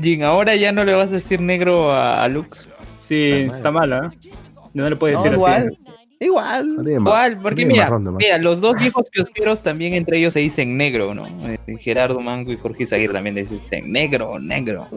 [0.00, 2.66] Jin, ahora ya no le vas a decir negro a, a Lux.
[2.98, 3.90] sí, Está mal.
[3.90, 4.12] está mala.
[4.24, 4.30] ¿eh?
[4.72, 6.24] No le puedes No, decir igual, así.
[6.24, 6.76] igual.
[7.04, 7.38] ¿Cuál?
[7.42, 11.26] Porque mira, marrón mira, los dos viejos kiosqueros también entre ellos se dicen negro, ¿no?
[11.26, 14.88] Eh, Gerardo Mango y Jorge Zaguirre también dicen negro, negro.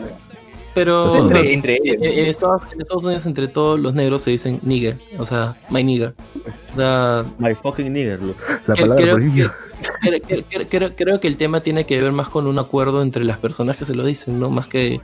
[0.76, 1.96] Pero Pues entre, en- entre ellos.
[2.02, 5.56] en, en Estados, en Estados Unidos entre todos los negros se dicen nigger, o sea,
[5.72, 6.14] my nigger.
[6.74, 8.38] O sea, My fucking nigger, Lux.
[8.68, 12.28] La que- palabra creo, creo, creo- creo- creo que el tema tiene que ver más
[12.30, 14.50] con un acuerdo entre las personas que se lo dicen, ¿no?
[14.50, 15.00] Más que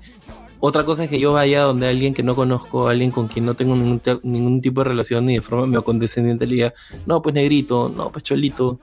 [0.59, 3.55] otra cosa es que yo vaya donde alguien que no conozco, alguien con quien no
[3.55, 6.73] tengo ningún, ningún tipo de relación ni de forma medio condescendiente le diga,
[7.07, 8.79] no, pues negrito, no, pues cholito.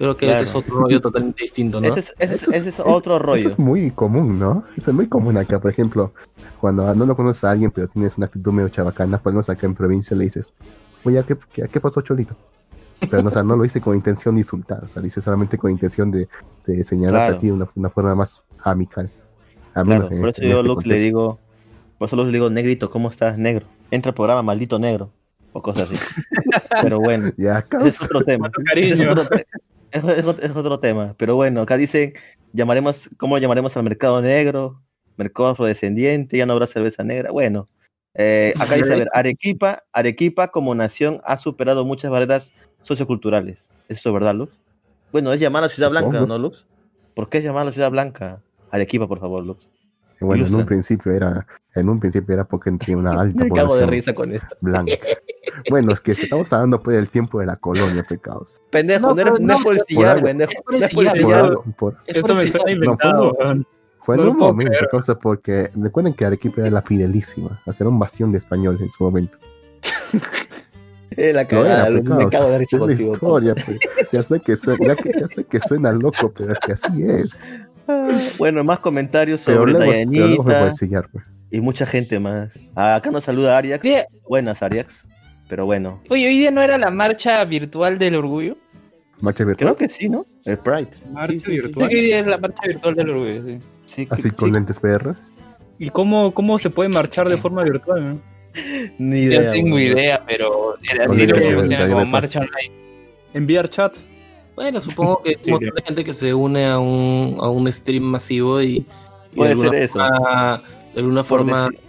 [0.00, 0.40] Creo que Claro.
[0.40, 1.94] ese es otro rollo totalmente distinto, ¿no?
[1.94, 3.38] Ese es, ese es- Eso es- ese es otro rollo.
[3.38, 4.64] Eso es muy común, ¿no?
[4.74, 6.14] Eso es muy común acá, por ejemplo,
[6.58, 9.74] cuando no lo conoces a alguien, pero tienes una actitud medio chabacana, menos acá en
[9.74, 10.54] provincia le dices,
[11.04, 12.34] oye, ¿qué, qué, qué pasó, Cholito?
[13.10, 15.20] Pero no, o sea, no lo hice con intención de insultar, o sea, lo hice
[15.20, 16.28] solamente con intención de,
[16.66, 17.36] de señalar Claro.
[17.36, 19.10] a ti de una, una forma más amical.
[19.74, 21.38] A Claro, por este- eso en yo a este Lux le digo,
[21.98, 23.66] por eso le digo, negrito, ¿cómo estás, negro?
[23.90, 25.10] Entra al programa, maldito negro,
[25.52, 25.96] o cosas así.
[26.82, 28.50] Pero bueno, Ya, ese es otro tema.
[28.50, 29.12] Cuánto Ese Es cariño.
[29.12, 29.46] otro, te-
[29.90, 31.14] es- es otro- es otro tema.
[31.18, 32.12] Pero bueno, acá dicen,
[32.52, 34.82] llamaremos, ¿cómo llamaremos al mercado negro?
[35.16, 37.30] Mercado afrodescendiente, ya no habrá cerveza negra.
[37.30, 37.68] Bueno,
[38.14, 43.68] eh, acá dice, a ver, Arequipa, Arequipa como nación ha superado muchas barreras socioculturales.
[43.88, 44.52] ¿Eso es verdad, Lux?
[45.12, 46.20] Bueno, es llamar a Ciudad Blanca.
[46.24, 46.64] ¿no, Lux?
[47.14, 48.40] ¿Por qué es llamar a Ciudad Blanca?
[48.70, 49.68] Arequipa, por favor, Lux.
[50.20, 50.58] Bueno, en ilustra.
[50.60, 53.90] un principio era, en un principio era porque tenía una alta Me cago de población
[53.90, 54.56] risa con esto.
[54.60, 54.92] blanca.
[55.68, 58.62] Bueno, es que estamos hablando pues del tiempo de la colonia, pecados.
[58.70, 60.52] Pendejo, No, no, no no, es por el sillar, pendejo.
[60.52, 61.44] Es por el No es por el sillar, Por sillar.
[61.44, 63.36] algo, por- Es Eso me suena fue inventado.
[63.98, 67.98] Fue en No un momento, cosa porque recuerden que Arequipa era la fidelísima, hacer un
[67.98, 69.38] bastión de español en su momento.
[71.16, 72.24] Eh, la Lo cagada, pecados.
[72.24, 73.12] me cago de risa Es la contigo.
[73.12, 73.78] historia, pues.
[74.12, 77.02] ya, sé que suena, ya, que- ya sé que suena loco, pero es que así
[77.02, 77.30] es.
[77.88, 78.08] Ah,
[78.38, 80.80] Bueno, más comentarios Pero sobre Dayanita pues.
[81.50, 82.52] y mucha gente más.
[82.76, 83.84] Ah, acá nos saluda Ariax.
[84.28, 85.04] Buenas, Ariax.
[85.50, 88.54] Pero bueno, oye, hoy día no era la marcha virtual del orgullo.
[89.20, 90.24] Marcha virtual, creo que sí, ¿no?
[90.46, 90.88] El Pride.
[91.10, 91.88] Marcha Sí, sí, virtual.
[91.90, 93.58] que hoy día es la marcha virtual del orgullo, sí.
[93.84, 94.54] Sí, así sí, con sí.
[94.54, 95.14] lentes PR.
[95.78, 98.14] ¿Y cómo, cómo se puede marchar de forma virtual?
[98.14, 98.20] no?
[98.98, 99.52] Ni Yo idea.
[99.52, 102.72] tengo idea, pero era así lo el- como marcha online.
[103.34, 103.94] Enviar chat.
[104.54, 107.48] Bueno, supongo que hay Sí, un montón de gente que se une a un, a
[107.48, 108.86] un stream masivo y, y
[109.36, 109.92] Puede de alguna ser eso.
[109.94, 110.62] forma,
[110.94, 111.80] de alguna Por forma decir-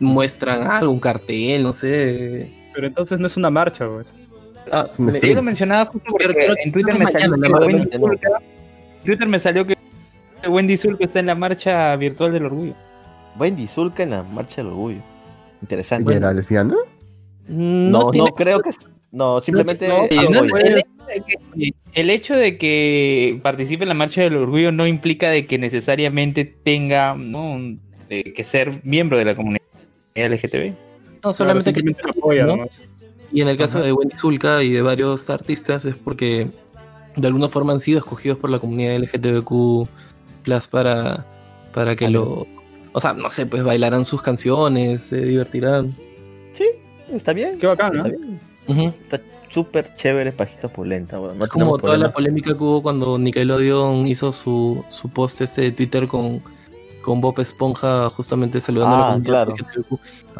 [0.00, 2.52] muestran algo, un cartel, no sé.
[2.74, 4.04] Pero entonces no es una marcha, güey.
[4.72, 7.64] Ah, un me- Yo lo mencionaba justo porque Pero en Twitter me salió mañana, que
[7.76, 8.06] Wendy no.
[8.06, 8.40] Zulka-
[9.04, 9.76] Twitter me salió que
[10.48, 12.74] Wendy Zulka está en la marcha virtual del orgullo.
[13.38, 15.00] Wendy Zulka en la Marcha del Orgullo.
[15.62, 16.10] Interesante.
[16.10, 16.74] ¿Ella era lesbiana?
[17.48, 18.70] no, no, no, tiene- creo que.
[19.12, 19.88] No, simplemente.
[19.88, 19.96] no,
[20.30, 24.70] no, el, hecho de que, el hecho de que participe en la marcha del orgullo
[24.72, 27.58] no implica de que necesariamente tenga ¿no?
[28.08, 29.62] que ser miembro de la comunidad
[30.14, 30.74] LGTB.
[31.22, 32.66] No, solamente que apoya, ¿no?
[33.32, 33.86] Y en el caso Ajá.
[33.86, 36.50] de Wendy Zulka y de varios artistas es porque
[37.16, 39.88] de alguna forma han sido escogidos por la comunidad LGTBQ
[40.42, 41.26] Plus para,
[41.72, 42.46] para que lo...
[42.92, 45.94] O sea, no sé, pues bailarán sus canciones, se divertirán.
[46.54, 46.64] Sí,
[47.08, 47.58] está bien.
[47.58, 48.04] Qué bacán, ¿no?
[48.04, 48.40] Está bien.
[48.66, 48.94] Ujú.
[49.04, 51.38] Está súper chévere Pajita Polenta, weón.
[51.38, 55.62] No Es como toda la polémica que hubo cuando Nickelodeon hizo su, su post ese
[55.62, 56.42] de Twitter con,
[57.02, 59.52] con Bob Esponja justamente saludando a la Ah, claro.
[59.52, 59.92] LGTBQ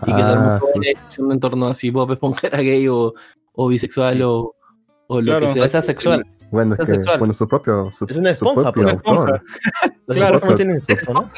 [0.07, 0.61] y que se armó Ah,
[1.09, 1.23] sí.
[1.23, 3.15] una en torno a si Bob Esponja era gay o,
[3.53, 4.23] o bisexual Sí.
[4.23, 4.55] o,
[5.09, 5.47] o lo Claro.
[5.47, 5.63] que sea.
[5.63, 6.27] O es asexual.
[6.51, 7.19] Bueno, es Es que, sexual.
[7.21, 9.43] bueno, su propio, su, Es una su esponja, propio pues, autor.
[10.09, 10.41] Claro.
[10.43, 11.33] no las esponjas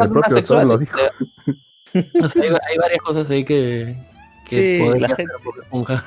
[0.00, 0.98] El propio autor lo dijo.
[2.24, 3.96] O sea, hay, hay varias cosas ahí que,
[4.48, 6.04] que Sí, podría la hacer gente- Bob Esponja.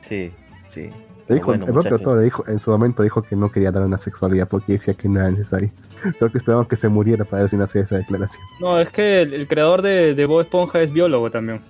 [0.00, 0.32] Sí,
[0.70, 0.90] sí.
[1.28, 3.72] Le dijo, Bueno, el propio autor le dijo, en su momento dijo que no quería
[3.72, 5.70] dar una sexualidad porque decía que no era necesario.
[6.18, 8.44] Creo que esperaban que se muriera para ver si no hacía esa declaración.
[8.60, 11.60] No, es que el, el creador de, de Bob Esponja es biólogo también.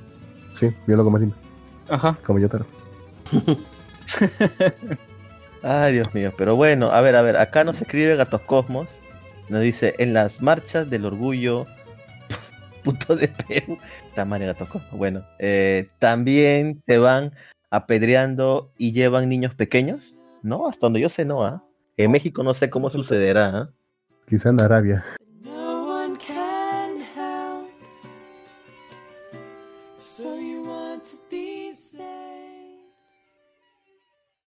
[0.52, 1.32] Sí, biólogo marino,
[1.88, 2.18] Ajá.
[2.24, 2.66] como yo, Taro.
[5.62, 6.32] Ay, Dios mío.
[6.36, 7.36] Pero bueno, a ver, a ver.
[7.36, 8.88] Acá nos escribe Gatos Cosmos.
[9.48, 11.66] Nos dice: En las marchas del orgullo.
[12.84, 13.78] Puto de Perú.
[14.14, 14.92] Tamaño Gatos Cosmos.
[14.92, 17.32] Bueno, eh, también te van
[17.70, 20.14] apedreando y llevan niños pequeños.
[20.42, 21.44] No, hasta donde yo sé, no.
[21.44, 21.64] ¿ah?
[21.96, 23.46] En México no sé cómo sucederá.
[23.56, 23.70] ¿ah?
[24.26, 25.04] Quizá en Arabia.